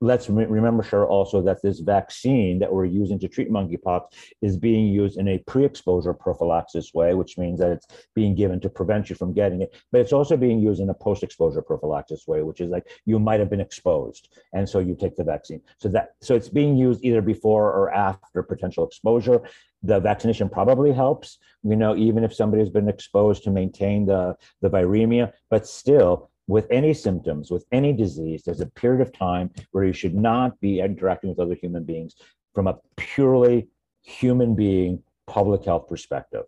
let's 0.00 0.28
remember, 0.28 0.82
sure, 0.82 1.06
also 1.06 1.40
that 1.42 1.62
this 1.62 1.80
vaccine 1.80 2.58
that 2.58 2.72
we're 2.72 2.84
using 2.84 3.18
to 3.20 3.28
treat 3.28 3.50
monkeypox 3.50 4.02
is 4.42 4.56
being 4.56 4.86
used 4.88 5.18
in 5.18 5.28
a 5.28 5.38
pre-exposure 5.38 6.12
prophylaxis 6.12 6.92
way, 6.94 7.14
which 7.14 7.38
means 7.38 7.60
that 7.60 7.70
it's 7.70 7.86
being 8.14 8.34
given 8.34 8.60
to 8.60 8.68
prevent 8.68 9.08
you 9.10 9.16
from 9.16 9.32
getting 9.32 9.62
it. 9.62 9.74
But 9.92 10.00
it's 10.00 10.12
also 10.12 10.36
being 10.36 10.60
used 10.60 10.80
in 10.80 10.90
a 10.90 10.94
post-exposure 10.94 11.62
prophylaxis 11.62 12.26
way, 12.26 12.42
which 12.42 12.60
is 12.60 12.70
like 12.70 12.86
you 13.04 13.18
might 13.18 13.40
have 13.40 13.50
been 13.50 13.60
exposed, 13.60 14.28
and 14.52 14.68
so 14.68 14.78
you 14.78 14.94
take 14.94 15.16
the 15.16 15.24
vaccine. 15.24 15.60
So 15.78 15.88
that 15.90 16.14
so 16.20 16.34
it's 16.34 16.48
being 16.48 16.76
used 16.76 17.04
either 17.04 17.22
before 17.22 17.66
or 17.72 17.92
after 17.92 18.42
potential 18.42 18.86
exposure. 18.86 19.42
The 19.82 19.98
vaccination 20.00 20.48
probably 20.48 20.92
helps, 20.92 21.38
you 21.62 21.76
know, 21.76 21.96
even 21.96 22.22
if 22.22 22.34
somebody 22.34 22.62
has 22.62 22.70
been 22.70 22.88
exposed 22.88 23.44
to 23.44 23.50
maintain 23.50 24.06
the 24.06 24.36
the 24.60 24.68
viremia, 24.68 25.32
but 25.48 25.66
still 25.66 26.30
with 26.46 26.66
any 26.70 26.92
symptoms, 26.92 27.50
with 27.50 27.64
any 27.70 27.92
disease, 27.92 28.42
there's 28.42 28.60
a 28.60 28.66
period 28.66 29.00
of 29.00 29.12
time 29.12 29.50
where 29.70 29.84
you 29.84 29.92
should 29.92 30.14
not 30.14 30.60
be 30.60 30.80
interacting 30.80 31.30
with 31.30 31.38
other 31.38 31.54
human 31.54 31.84
beings 31.84 32.16
from 32.54 32.66
a 32.66 32.76
purely 32.96 33.68
human 34.02 34.54
being 34.54 35.02
public 35.26 35.64
health 35.64 35.86
perspective. 35.88 36.44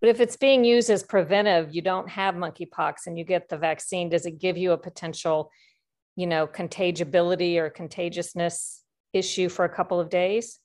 But 0.00 0.08
if 0.08 0.20
it's 0.20 0.36
being 0.36 0.64
used 0.64 0.90
as 0.90 1.02
preventive, 1.02 1.74
you 1.74 1.82
don't 1.82 2.08
have 2.08 2.36
monkeypox 2.36 3.06
and 3.06 3.18
you 3.18 3.24
get 3.24 3.48
the 3.48 3.58
vaccine, 3.58 4.08
does 4.08 4.26
it 4.26 4.38
give 4.38 4.56
you 4.56 4.72
a 4.72 4.78
potential, 4.78 5.50
you 6.16 6.26
know, 6.26 6.46
contagibility 6.46 7.58
or 7.58 7.68
contagiousness 7.68 8.82
issue 9.12 9.48
for 9.48 9.64
a 9.64 9.68
couple 9.68 10.00
of 10.00 10.08
days? 10.08 10.58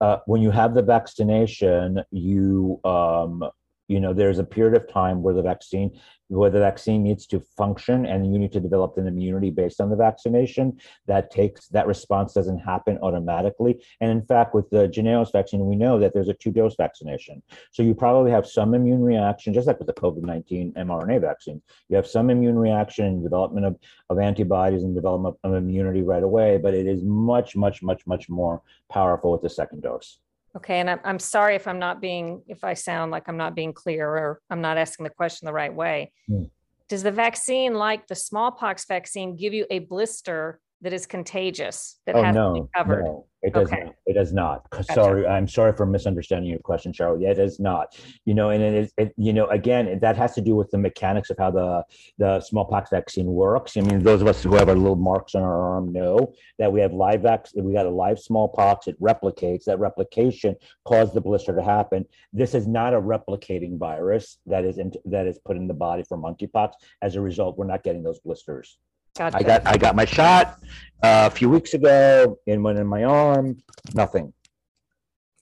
Uh, 0.00 0.18
when 0.26 0.42
you 0.42 0.50
have 0.50 0.74
the 0.74 0.82
vaccination, 0.82 2.02
you 2.10 2.80
um, 2.84 3.42
you 3.88 4.00
know 4.00 4.12
there's 4.12 4.38
a 4.38 4.44
period 4.44 4.76
of 4.76 4.90
time 4.92 5.22
where 5.22 5.34
the 5.34 5.42
vaccine 5.42 5.90
where 6.28 6.50
the 6.50 6.58
vaccine 6.58 7.02
needs 7.02 7.26
to 7.26 7.40
function 7.56 8.04
and 8.06 8.32
you 8.32 8.38
need 8.38 8.52
to 8.52 8.60
develop 8.60 8.98
an 8.98 9.06
immunity 9.06 9.50
based 9.50 9.80
on 9.80 9.90
the 9.90 9.96
vaccination. 9.96 10.76
That 11.06 11.30
takes 11.30 11.68
that 11.68 11.86
response 11.86 12.32
doesn't 12.32 12.58
happen 12.58 12.98
automatically. 13.02 13.84
And 14.00 14.10
in 14.10 14.22
fact 14.22 14.54
with 14.54 14.68
the 14.70 14.88
Jynneos 14.88 15.32
vaccine 15.32 15.66
we 15.66 15.76
know 15.76 15.98
that 15.98 16.14
there's 16.14 16.28
a 16.28 16.34
two 16.34 16.50
dose 16.50 16.74
vaccination. 16.76 17.42
So 17.70 17.82
you 17.82 17.94
probably 17.94 18.30
have 18.30 18.46
some 18.46 18.74
immune 18.74 19.02
reaction 19.02 19.54
just 19.54 19.66
like 19.66 19.78
with 19.78 19.86
the 19.86 19.94
covid-19 19.94 20.74
mrna 20.74 21.20
vaccine. 21.20 21.62
You 21.88 21.96
have 21.96 22.06
some 22.06 22.30
immune 22.30 22.58
reaction 22.58 23.06
and 23.06 23.22
development 23.22 23.66
of, 23.66 23.76
of 24.10 24.18
antibodies 24.18 24.82
and 24.82 24.94
development 24.94 25.36
of 25.44 25.54
immunity 25.54 26.02
right 26.02 26.22
away 26.22 26.58
but 26.58 26.74
it 26.74 26.86
is 26.86 27.02
much 27.04 27.56
much 27.56 27.82
much 27.82 28.06
much 28.06 28.28
more 28.28 28.62
powerful 28.90 29.32
with 29.32 29.42
the 29.42 29.50
second 29.50 29.82
dose 29.82 30.18
Okay, 30.56 30.80
and 30.80 30.88
I'm, 30.88 31.00
I'm 31.04 31.18
sorry 31.18 31.54
if 31.54 31.68
I'm 31.68 31.78
not 31.78 32.00
being, 32.00 32.42
if 32.48 32.64
I 32.64 32.74
sound 32.74 33.10
like 33.10 33.28
I'm 33.28 33.36
not 33.36 33.54
being 33.54 33.74
clear 33.74 34.08
or 34.08 34.40
I'm 34.48 34.62
not 34.62 34.78
asking 34.78 35.04
the 35.04 35.10
question 35.10 35.44
the 35.46 35.52
right 35.52 35.74
way. 35.74 36.12
Mm. 36.30 36.50
Does 36.88 37.02
the 37.02 37.12
vaccine, 37.12 37.74
like 37.74 38.06
the 38.06 38.14
smallpox 38.14 38.86
vaccine, 38.86 39.36
give 39.36 39.52
you 39.52 39.66
a 39.70 39.80
blister 39.80 40.60
that 40.82 40.92
is 40.92 41.06
contagious 41.06 41.98
that 42.06 42.14
oh, 42.14 42.22
has 42.22 42.34
no, 42.34 42.54
to 42.54 42.62
be 42.62 42.68
covered? 42.76 43.04
No. 43.04 43.26
It 43.42 43.52
does 43.52 43.70
okay. 43.70 43.84
not. 43.84 43.94
It 44.06 44.12
does 44.14 44.32
not. 44.32 44.68
Gotcha. 44.70 44.92
Sorry, 44.92 45.26
I'm 45.26 45.46
sorry 45.46 45.72
for 45.72 45.86
misunderstanding 45.86 46.50
your 46.50 46.58
question, 46.58 46.92
Sharyl. 46.92 47.20
Yeah, 47.20 47.30
it 47.30 47.34
does 47.34 47.60
not. 47.60 47.96
You 48.24 48.34
know, 48.34 48.50
and 48.50 48.62
it 48.62 48.74
is. 48.74 48.92
It, 48.96 49.14
you 49.16 49.32
know, 49.32 49.46
again, 49.46 50.00
that 50.00 50.16
has 50.16 50.34
to 50.34 50.40
do 50.40 50.56
with 50.56 50.70
the 50.70 50.78
mechanics 50.78 51.30
of 51.30 51.38
how 51.38 51.52
the 51.52 51.84
the 52.18 52.40
smallpox 52.40 52.90
vaccine 52.90 53.26
works. 53.26 53.76
I 53.76 53.82
mean, 53.82 54.00
those 54.00 54.20
of 54.20 54.26
us 54.26 54.42
who 54.42 54.56
have 54.56 54.68
our 54.68 54.74
little 54.74 54.96
marks 54.96 55.34
on 55.36 55.42
our 55.42 55.74
arm 55.74 55.92
know 55.92 56.32
that 56.58 56.72
we 56.72 56.80
have 56.80 56.92
live 56.92 57.22
vaccine. 57.22 57.64
We 57.64 57.72
got 57.72 57.86
a 57.86 57.90
live 57.90 58.18
smallpox. 58.18 58.88
It 58.88 59.00
replicates. 59.00 59.64
That 59.64 59.78
replication 59.78 60.56
caused 60.84 61.14
the 61.14 61.20
blister 61.20 61.54
to 61.54 61.62
happen. 61.62 62.04
This 62.32 62.52
is 62.52 62.66
not 62.66 62.94
a 62.94 63.00
replicating 63.00 63.78
virus 63.78 64.38
that 64.46 64.64
is 64.64 64.78
in, 64.78 64.92
that 65.04 65.28
is 65.28 65.38
put 65.38 65.56
in 65.56 65.68
the 65.68 65.74
body 65.74 66.02
for 66.08 66.18
monkeypox. 66.18 66.72
As 67.00 67.14
a 67.14 67.20
result, 67.20 67.58
we're 67.58 67.66
not 67.66 67.84
getting 67.84 68.02
those 68.02 68.18
blisters. 68.18 68.76
Gotcha. 69.16 69.38
I 69.38 69.42
got 69.42 69.66
I 69.66 69.76
got 69.76 69.96
my 69.96 70.04
shot 70.04 70.58
uh, 71.02 71.28
a 71.28 71.30
few 71.30 71.48
weeks 71.48 71.74
ago 71.74 72.38
and 72.46 72.62
went 72.62 72.78
in 72.78 72.86
my 72.86 73.04
arm. 73.04 73.56
Nothing. 73.94 74.32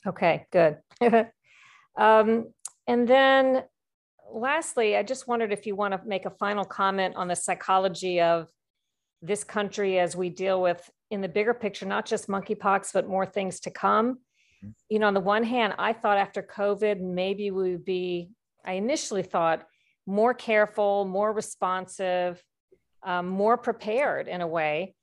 Okay, 0.07 0.47
good. 0.53 0.79
um, 1.97 2.53
and 2.87 3.09
then 3.09 3.65
lastly, 4.33 4.97
I 4.97 5.03
just 5.03 5.27
wondered 5.27 5.53
if 5.53 5.67
you 5.67 5.75
want 5.75 5.93
to 5.93 6.01
make 6.07 6.27
a 6.27 6.31
final 6.31 6.65
comment 6.65 7.17
on 7.17 7.29
the 7.29 7.37
psychology 7.37 8.21
of 8.21 8.49
this 9.23 9.43
country 9.43 9.99
as 9.99 10.15
we 10.15 10.29
deal 10.29 10.61
with 10.61 10.89
in 11.11 11.21
the 11.21 11.29
bigger 11.29 11.55
picture, 11.55 11.87
not 11.87 12.07
just 12.07 12.29
monkeypox, 12.29 12.91
but 12.93 13.09
more 13.09 13.25
things 13.25 13.61
to 13.61 13.71
come. 13.71 14.15
Mm-hmm. 14.63 14.69
You 14.91 14.99
know, 14.99 15.07
on 15.07 15.15
the 15.15 15.21
one 15.21 15.45
hand, 15.45 15.75
I 15.79 15.93
thought 15.95 16.19
after 16.19 16.43
COVID, 16.43 17.01
maybe 17.01 17.51
we 17.51 17.73
would 17.73 17.85
be, 17.85 18.31
I 18.65 18.75
initially 18.75 19.23
thought 19.23 19.67
more 20.07 20.35
careful, 20.35 21.07
more 21.07 21.33
responsive, 21.33 22.43
um, 23.05 23.29
more 23.29 23.57
prepared 23.57 24.29
in 24.29 24.41
a 24.41 24.47
way. 24.47 24.95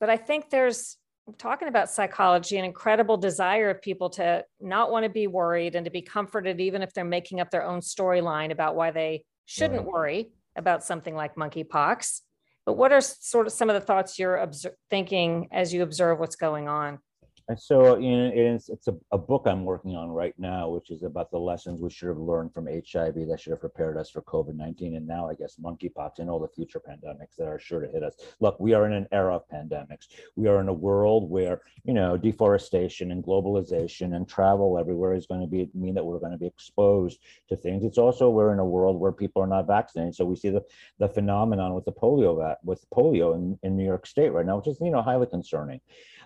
But 0.00 0.10
I 0.10 0.16
think 0.16 0.50
there's 0.50 0.96
talking 1.38 1.68
about 1.68 1.90
psychology, 1.90 2.56
an 2.56 2.64
incredible 2.64 3.16
desire 3.16 3.70
of 3.70 3.82
people 3.82 4.10
to 4.10 4.44
not 4.60 4.90
want 4.90 5.04
to 5.04 5.08
be 5.08 5.26
worried 5.26 5.74
and 5.74 5.84
to 5.84 5.90
be 5.90 6.02
comforted, 6.02 6.60
even 6.60 6.82
if 6.82 6.92
they're 6.92 7.04
making 7.04 7.40
up 7.40 7.50
their 7.50 7.64
own 7.64 7.80
storyline 7.80 8.52
about 8.52 8.76
why 8.76 8.90
they 8.90 9.24
shouldn't 9.44 9.80
right. 9.80 9.92
worry 9.92 10.30
about 10.56 10.84
something 10.84 11.14
like 11.14 11.34
monkeypox. 11.34 12.20
But 12.64 12.74
what 12.74 12.92
are 12.92 13.00
sort 13.00 13.46
of 13.46 13.52
some 13.52 13.70
of 13.70 13.74
the 13.74 13.80
thoughts 13.80 14.18
you're 14.18 14.36
obser- 14.36 14.76
thinking 14.90 15.48
as 15.52 15.72
you 15.72 15.82
observe 15.82 16.18
what's 16.18 16.36
going 16.36 16.68
on? 16.68 16.98
And 17.48 17.60
so 17.60 17.96
it's, 18.00 18.68
it's 18.68 18.88
a, 18.88 18.96
a 19.12 19.18
book 19.18 19.44
I'm 19.46 19.64
working 19.64 19.94
on 19.94 20.10
right 20.10 20.34
now, 20.36 20.68
which 20.68 20.90
is 20.90 21.04
about 21.04 21.30
the 21.30 21.38
lessons 21.38 21.80
we 21.80 21.90
should 21.90 22.08
have 22.08 22.18
learned 22.18 22.52
from 22.52 22.66
HIV 22.66 23.14
that 23.28 23.38
should 23.40 23.52
have 23.52 23.60
prepared 23.60 23.96
us 23.96 24.10
for 24.10 24.22
COVID 24.22 24.56
19 24.56 24.96
and 24.96 25.06
now, 25.06 25.30
I 25.30 25.34
guess, 25.34 25.56
monkeypox 25.62 26.18
and 26.18 26.28
all 26.28 26.40
the 26.40 26.48
future 26.48 26.80
pandemics 26.80 27.36
that 27.38 27.46
are 27.46 27.60
sure 27.60 27.80
to 27.80 27.86
hit 27.86 28.02
us. 28.02 28.16
Look, 28.40 28.58
we 28.58 28.74
are 28.74 28.86
in 28.86 28.92
an 28.92 29.06
era 29.12 29.36
of 29.36 29.48
pandemics. 29.48 30.08
We 30.34 30.48
are 30.48 30.60
in 30.60 30.68
a 30.68 30.72
world 30.72 31.30
where, 31.30 31.60
you 31.84 31.94
know, 31.94 32.16
deforestation 32.16 33.12
and 33.12 33.22
globalization 33.22 34.16
and 34.16 34.28
travel 34.28 34.76
everywhere 34.76 35.14
is 35.14 35.26
going 35.26 35.40
to 35.40 35.46
be 35.46 35.70
mean 35.72 35.94
that 35.94 36.04
we're 36.04 36.18
going 36.18 36.32
to 36.32 36.38
be 36.38 36.48
exposed 36.48 37.20
to 37.48 37.54
things. 37.56 37.84
It's 37.84 37.98
also 37.98 38.28
we're 38.28 38.52
in 38.52 38.58
a 38.58 38.64
world 38.64 38.98
where 38.98 39.12
people 39.12 39.40
are 39.40 39.46
not 39.46 39.68
vaccinated. 39.68 40.16
So 40.16 40.24
we 40.24 40.34
see 40.34 40.50
the, 40.50 40.64
the 40.98 41.08
phenomenon 41.08 41.74
with 41.74 41.84
the 41.84 41.92
polio 41.92 42.56
with 42.64 42.84
polio 42.90 43.36
in, 43.36 43.56
in 43.62 43.76
New 43.76 43.84
York 43.84 44.04
State 44.04 44.32
right 44.32 44.44
now, 44.44 44.56
which 44.56 44.66
is, 44.66 44.80
you 44.80 44.90
know, 44.90 45.02
highly 45.02 45.26
concerning. 45.26 45.80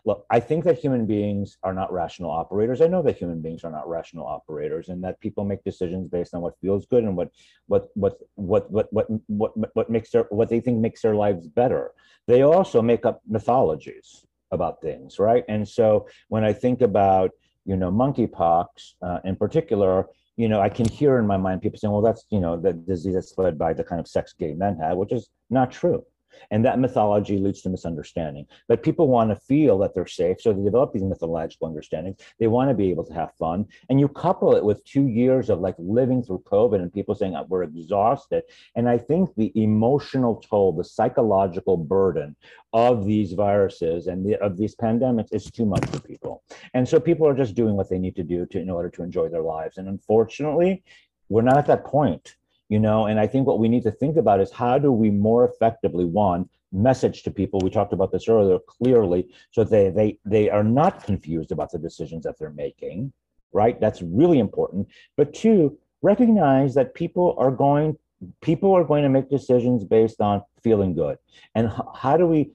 Look, 0.05 0.25
I 0.31 0.41
think 0.41 0.65
that 0.65 0.79
human 0.79 1.07
beings 1.07 1.59
are 1.63 1.75
not 1.75 1.93
rational 1.93 2.31
operators. 2.31 2.81
I 2.81 2.87
know 2.87 3.03
that 3.03 3.17
human 3.17 3.41
beings 3.41 3.65
are 3.65 3.71
not 3.71 3.89
rational 3.89 4.27
operators, 4.27 4.89
and 4.89 5.03
that 5.05 5.21
people 5.21 5.45
make 5.45 5.63
decisions 5.65 6.09
based 6.09 6.35
on 6.35 6.41
what 6.41 6.59
feels 6.61 6.87
good 6.87 7.05
and 7.05 7.17
what 7.17 7.31
what 7.67 7.89
what 7.95 8.19
what 8.35 8.71
what 8.71 8.93
what 8.93 9.07
what, 9.29 9.77
what 9.77 9.91
makes 9.91 10.11
their 10.11 10.25
what 10.31 10.49
they 10.49 10.61
think 10.61 10.79
makes 10.79 11.03
their 11.03 11.15
lives 11.15 11.47
better. 11.47 11.93
They 12.27 12.43
also 12.43 12.81
make 12.83 13.05
up 13.05 13.21
mythologies 13.29 14.25
about 14.51 14.81
things, 14.81 15.19
right? 15.19 15.45
And 15.49 15.69
so 15.69 16.07
when 16.29 16.45
I 16.45 16.53
think 16.53 16.81
about 16.81 17.31
you 17.65 17.77
know 17.77 17.91
monkeypox 17.91 18.95
uh, 19.03 19.19
in 19.25 19.37
particular, 19.37 20.07
you 20.37 20.49
know, 20.49 20.61
I 20.61 20.71
can 20.71 20.89
hear 20.89 21.19
in 21.19 21.27
my 21.27 21.37
mind 21.37 21.61
people 21.61 21.79
saying, 21.79 21.93
well, 21.93 22.01
that's, 22.01 22.25
you 22.31 22.41
know, 22.41 22.59
the 22.59 22.73
disease 22.73 23.15
that's 23.15 23.29
spread 23.29 23.59
by 23.59 23.75
the 23.75 23.85
kind 23.85 24.01
of 24.01 24.09
sex 24.09 24.33
gay 24.33 24.55
men 24.55 24.79
have, 24.79 24.97
which 24.97 25.13
is 25.13 25.29
not 25.51 25.71
true 25.71 26.05
And 26.51 26.64
that 26.64 26.79
mythology 26.79 27.38
leads 27.38 27.62
to 27.62 27.69
misunderstanding. 27.69 28.47
But 28.69 28.83
people 28.83 29.09
want 29.09 29.31
to 29.31 29.37
feel 29.37 29.79
that 29.79 29.95
they're 29.95 30.07
safe. 30.07 30.40
So 30.40 30.53
they 30.53 30.62
develop 30.62 30.93
these 30.93 31.03
mythological 31.03 31.69
understandings. 31.69 32.19
They 32.38 32.47
want 32.47 32.71
to 32.71 32.75
be 32.75 32.90
able 32.90 33.05
to 33.05 33.14
have 33.14 33.35
fun. 33.35 33.66
And 33.88 34.01
you 34.01 34.09
couple 34.09 34.55
it 34.55 34.64
with 34.64 34.85
two 34.85 35.07
years 35.07 35.51
of 35.51 35.61
like 35.61 35.75
living 35.79 36.23
through 36.23 36.43
COVID 36.47 36.81
and 36.81 36.93
people 36.93 37.14
saying 37.14 37.35
uh, 37.35 37.45
we're 37.49 37.62
exhausted. 37.62 38.45
And 38.77 38.88
I 38.88 38.99
think 38.99 39.35
the 39.37 39.53
emotional 39.55 40.37
toll, 40.37 40.73
the 40.73 40.85
psychological 40.85 41.77
burden 41.77 42.37
of 42.73 43.05
these 43.05 43.33
viruses 43.33 44.07
and 44.07 44.25
the, 44.25 44.40
of 44.40 44.57
these 44.57 44.77
pandemics 44.77 45.33
is 45.33 45.51
too 45.51 45.66
much 45.66 45.85
for 45.87 46.01
people. 46.01 46.43
And 46.75 46.88
so 46.88 47.01
people 47.01 47.27
are 47.27 47.35
just 47.35 47.55
doing 47.55 47.77
what 47.77 47.88
they 47.88 47.99
need 47.99 48.16
to 48.16 48.23
do 48.23 48.47
to, 48.47 48.61
in 48.61 48.71
order 48.71 48.90
to 48.90 49.03
enjoy 49.03 49.29
their 49.29 49.43
lives. 49.43 49.79
And 49.79 49.88
unfortunately, 49.88 50.83
we're 51.29 51.43
not 51.43 51.59
at 51.59 51.66
that 51.66 51.85
point 51.85 52.37
you 52.70 52.78
know? 52.78 53.06
And 53.06 53.20
i 53.20 53.26
think 53.26 53.46
what 53.46 53.59
we 53.59 53.68
need 53.68 53.83
to 53.83 53.90
think 54.00 54.16
about 54.16 54.40
is 54.40 54.50
how 54.50 54.78
do 54.78 54.90
we 54.90 55.11
more 55.11 55.44
effectively 55.50 56.06
one 56.06 56.48
message 56.72 57.24
to 57.24 57.30
people 57.30 57.61
we 57.61 57.70
talked 57.70 57.92
about 57.92 58.12
this 58.12 58.28
earlier 58.28 58.59
clearly 58.74 59.28
so 59.50 59.64
they 59.64 59.90
they 59.90 60.18
they 60.24 60.48
are 60.48 60.64
not 60.64 61.04
confused 61.04 61.50
about 61.52 61.70
the 61.72 61.78
decisions 61.78 62.22
that 62.24 62.38
they're 62.38 62.59
making 62.66 63.12
right? 63.52 63.80
That's 63.80 64.02
really 64.02 64.38
important. 64.38 64.88
But 65.16 65.35
two 65.35 65.78
recognize 66.02 66.74
that 66.74 66.94
people 66.94 67.35
are 67.38 67.50
going 67.50 67.96
people 68.42 68.74
are 68.74 68.85
going 68.85 69.02
to 69.02 69.09
make 69.09 69.30
decisions 69.30 69.83
based 69.83 70.20
on 70.20 70.42
feeling 70.62 70.94
good. 70.94 71.16
And 71.54 71.72
how 71.94 72.18
do 72.18 72.26
we 72.26 72.50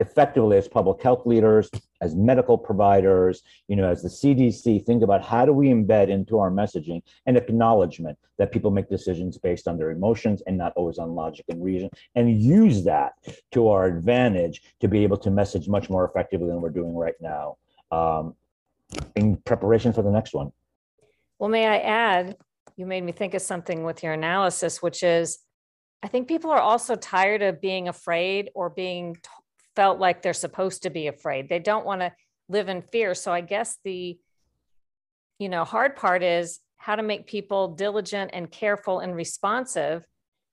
effectively 0.00 0.56
as 0.56 0.68
public 0.68 1.02
health 1.02 1.24
leaders, 1.24 1.70
as 2.00 2.14
medical 2.14 2.58
providers, 2.58 3.42
you 3.68 3.76
know, 3.76 3.88
as 3.88 4.02
the 4.02 4.08
CDC, 4.08 4.84
think 4.84 5.02
about 5.02 5.24
how 5.24 5.46
do 5.46 5.52
we 5.52 5.68
embed 5.68 6.08
into 6.08 6.38
our 6.38 6.50
messaging 6.50 7.02
an 7.26 7.36
acknowledgement 7.36 8.18
that 8.38 8.52
people 8.52 8.70
make 8.70 8.88
decisions 8.88 9.38
based 9.38 9.68
on 9.68 9.78
their 9.78 9.90
emotions 9.90 10.42
and 10.46 10.58
not 10.58 10.72
always 10.76 10.98
on 10.98 11.14
logic 11.14 11.44
and 11.48 11.62
reason, 11.62 11.88
and 12.14 12.42
use 12.42 12.84
that 12.84 13.12
to 13.52 13.68
our 13.68 13.86
advantage 13.86 14.62
to 14.80 14.88
be 14.88 15.02
able 15.04 15.16
to 15.16 15.30
message 15.30 15.68
much 15.68 15.88
more 15.88 16.04
effectively 16.04 16.48
than 16.48 16.60
we're 16.60 16.70
doing 16.70 16.94
right 16.94 17.14
now 17.20 17.56
um, 17.92 18.34
in 19.14 19.36
preparation 19.36 19.92
for 19.92 20.02
the 20.02 20.10
next 20.10 20.34
one. 20.34 20.50
Well, 21.38 21.50
may 21.50 21.66
I 21.66 21.78
add, 21.78 22.36
you 22.76 22.86
made 22.86 23.04
me 23.04 23.12
think 23.12 23.34
of 23.34 23.42
something 23.42 23.84
with 23.84 24.02
your 24.02 24.12
analysis, 24.12 24.82
which 24.82 25.02
is 25.02 25.38
I 26.02 26.06
think 26.06 26.28
people 26.28 26.50
are 26.50 26.60
also 26.60 26.96
tired 26.96 27.40
of 27.40 27.62
being 27.62 27.88
afraid 27.88 28.50
or 28.54 28.68
being 28.68 29.16
felt 29.76 29.98
like 29.98 30.22
they're 30.22 30.32
supposed 30.32 30.82
to 30.82 30.90
be 30.90 31.06
afraid. 31.06 31.48
They 31.48 31.58
don't 31.58 31.86
want 31.86 32.00
to 32.00 32.12
live 32.48 32.68
in 32.68 32.82
fear. 32.82 33.14
So 33.14 33.32
I 33.32 33.40
guess 33.40 33.78
the 33.84 34.18
you 35.38 35.48
know 35.48 35.64
hard 35.64 35.96
part 35.96 36.22
is 36.22 36.60
how 36.76 36.96
to 36.96 37.02
make 37.02 37.26
people 37.26 37.68
diligent 37.68 38.30
and 38.34 38.50
careful 38.50 39.00
and 39.00 39.16
responsive 39.16 40.04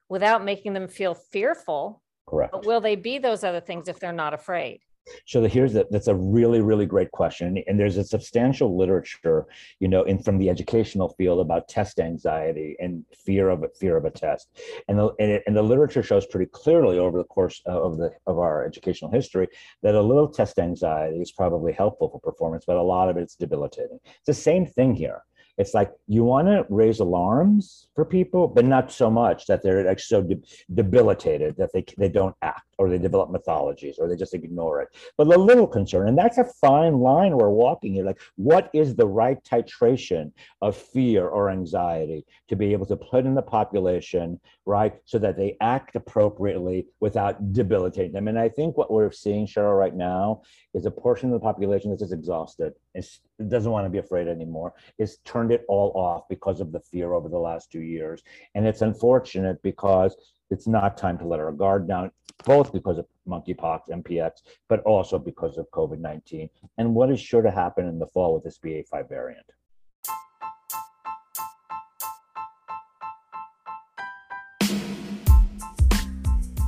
without 0.09 0.43
making 0.43 0.73
them 0.73 0.87
feel 0.87 1.13
fearful. 1.13 2.01
Correct. 2.27 2.51
But 2.51 2.65
will 2.65 2.81
they 2.81 2.95
be 2.95 3.17
those 3.17 3.43
other 3.43 3.61
things 3.61 3.87
if 3.87 3.99
they're 3.99 4.13
not 4.13 4.33
afraid? 4.33 4.81
So 5.25 5.43
here's 5.43 5.73
that. 5.73 5.91
That's 5.91 6.07
a 6.07 6.15
really, 6.15 6.61
really 6.61 6.85
great 6.85 7.11
question, 7.11 7.63
and 7.67 7.79
there's 7.79 7.97
a 7.97 8.03
substantial 8.03 8.77
literature, 8.77 9.45
you 9.79 9.87
know, 9.87 10.03
in 10.03 10.21
from 10.21 10.37
the 10.37 10.49
educational 10.49 11.09
field 11.09 11.39
about 11.39 11.67
test 11.67 11.99
anxiety 11.99 12.75
and 12.79 13.03
fear 13.13 13.49
of 13.49 13.65
fear 13.79 13.97
of 13.97 14.05
a 14.05 14.11
test, 14.11 14.49
and 14.87 14.99
the 14.99 15.09
and, 15.19 15.31
it, 15.31 15.43
and 15.47 15.55
the 15.55 15.61
literature 15.61 16.03
shows 16.03 16.25
pretty 16.25 16.49
clearly 16.51 16.99
over 16.99 17.17
the 17.17 17.23
course 17.25 17.61
of 17.65 17.97
the 17.97 18.11
of 18.27 18.39
our 18.39 18.65
educational 18.65 19.11
history 19.11 19.47
that 19.81 19.95
a 19.95 20.01
little 20.01 20.27
test 20.27 20.59
anxiety 20.59 21.17
is 21.21 21.31
probably 21.31 21.73
helpful 21.73 22.09
for 22.09 22.19
performance, 22.19 22.63
but 22.65 22.77
a 22.77 22.81
lot 22.81 23.09
of 23.09 23.17
it's 23.17 23.35
debilitating. 23.35 23.99
It's 24.05 24.27
the 24.27 24.33
same 24.33 24.65
thing 24.65 24.95
here 24.95 25.23
it's 25.57 25.73
like 25.73 25.91
you 26.07 26.23
want 26.23 26.47
to 26.47 26.65
raise 26.69 26.99
alarms 26.99 27.87
for 27.93 28.05
people, 28.05 28.47
but 28.47 28.65
not 28.65 28.91
so 28.91 29.09
much 29.09 29.45
that 29.47 29.61
they're 29.61 29.83
like 29.83 29.99
so 29.99 30.21
de- 30.21 30.41
debilitated 30.73 31.55
that 31.57 31.71
they 31.73 31.85
they 31.97 32.09
don't 32.09 32.35
act 32.41 32.65
or 32.81 32.89
they 32.89 32.97
develop 32.97 33.29
mythologies 33.29 33.99
or 33.99 34.09
they 34.09 34.15
just 34.15 34.33
ignore 34.33 34.81
it. 34.81 34.89
But 35.15 35.27
a 35.27 35.37
little 35.37 35.67
concern, 35.67 36.07
and 36.07 36.17
that's 36.17 36.39
a 36.39 36.43
fine 36.43 36.97
line 36.97 37.37
we're 37.37 37.51
walking 37.51 37.93
here. 37.93 38.03
Like, 38.03 38.19
what 38.37 38.71
is 38.73 38.95
the 38.95 39.05
right 39.05 39.37
titration 39.43 40.31
of 40.63 40.75
fear 40.75 41.27
or 41.27 41.51
anxiety 41.51 42.25
to 42.47 42.55
be 42.55 42.71
able 42.71 42.87
to 42.87 42.95
put 42.95 43.27
in 43.27 43.35
the 43.35 43.41
population, 43.43 44.39
right, 44.65 44.95
so 45.05 45.19
that 45.19 45.37
they 45.37 45.57
act 45.61 45.95
appropriately 45.95 46.87
without 46.99 47.53
debilitating 47.53 48.13
them? 48.13 48.27
And 48.27 48.39
I 48.39 48.49
think 48.49 48.77
what 48.77 48.89
we're 48.89 49.11
seeing, 49.11 49.45
Sharyl, 49.45 49.77
right 49.77 49.95
now 49.95 50.41
is 50.73 50.87
a 50.87 50.91
portion 50.91 51.29
of 51.29 51.33
the 51.33 51.45
population 51.45 51.91
that's 51.91 52.01
just 52.01 52.13
exhausted. 52.13 52.73
It 52.95 53.07
doesn't 53.47 53.71
want 53.71 53.85
to 53.85 53.91
be 53.91 53.99
afraid 53.99 54.27
anymore. 54.27 54.73
It's 54.97 55.17
turned 55.17 55.51
it 55.51 55.65
all 55.67 55.91
off 55.93 56.23
because 56.29 56.61
of 56.61 56.71
the 56.71 56.79
fear 56.79 57.13
over 57.13 57.29
the 57.29 57.37
last 57.37 57.71
two 57.71 57.81
years. 57.81 58.23
And 58.55 58.65
it's 58.65 58.81
unfortunate 58.81 59.61
because 59.61 60.15
it's 60.51 60.67
not 60.67 60.97
time 60.97 61.17
to 61.17 61.25
let 61.25 61.39
our 61.39 61.51
guard 61.51 61.87
down, 61.87 62.11
both 62.45 62.73
because 62.73 62.97
of 62.97 63.07
monkeypox, 63.27 63.89
MPX, 63.89 64.41
but 64.67 64.81
also 64.83 65.17
because 65.17 65.57
of 65.57 65.69
COVID 65.71 65.99
19 65.99 66.49
and 66.77 66.93
what 66.93 67.09
is 67.09 67.19
sure 67.19 67.41
to 67.41 67.49
happen 67.49 67.87
in 67.87 67.97
the 67.97 68.07
fall 68.07 68.33
with 68.33 68.43
this 68.43 68.59
BA5 68.59 69.07
variant. 69.07 69.45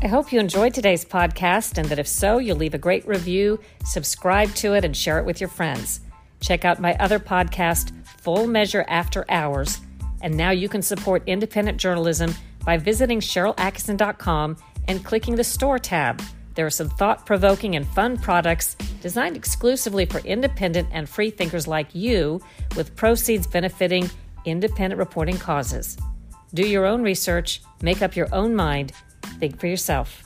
I 0.02 0.08
hope 0.08 0.34
you 0.34 0.40
enjoyed 0.40 0.74
today's 0.74 1.06
podcast 1.06 1.78
and 1.78 1.88
that 1.88 2.00
if 2.00 2.08
so, 2.08 2.38
you'll 2.38 2.58
leave 2.58 2.74
a 2.74 2.78
great 2.78 3.08
review, 3.08 3.60
subscribe 3.86 4.54
to 4.56 4.74
it, 4.74 4.84
and 4.84 4.96
share 4.96 5.18
it 5.18 5.26
with 5.26 5.40
your 5.40 5.48
friends. 5.50 6.02
Check 6.42 6.66
out 6.66 6.82
my 6.82 6.94
other 6.96 7.20
podcast, 7.20 7.94
Full 8.20 8.46
Measure 8.48 8.84
After 8.90 9.26
Hours. 9.30 9.80
And 10.22 10.36
now 10.36 10.52
you 10.52 10.68
can 10.68 10.82
support 10.82 11.24
independent 11.26 11.78
journalism 11.78 12.34
by 12.66 12.78
visiting 12.78 13.20
SharylAttkisson.com 13.20 14.58
and 14.88 15.04
clicking 15.04 15.36
the 15.36 15.44
Store 15.44 15.80
tab. 15.80 16.22
There 16.56 16.66
are 16.66 16.72
some 16.72 16.90
thought 16.90 17.26
provoking 17.26 17.76
and 17.76 17.88
fun 17.88 18.18
products 18.18 18.76
designed 19.02 19.36
exclusively 19.36 20.06
for 20.06 20.20
independent 20.20 20.88
and 20.92 21.10
free 21.10 21.30
thinkers 21.30 21.68
like 21.68 21.94
you, 21.96 22.42
with 22.76 22.96
proceeds 22.96 23.48
benefiting 23.48 24.10
independent 24.46 25.00
reporting 25.00 25.38
causes. 25.38 25.98
Do 26.54 26.68
your 26.68 26.86
own 26.86 27.02
research, 27.02 27.62
make 27.82 28.02
up 28.02 28.16
your 28.16 28.34
own 28.34 28.56
mind, 28.56 28.92
think 29.40 29.60
for 29.60 29.68
yourself. 29.68 30.23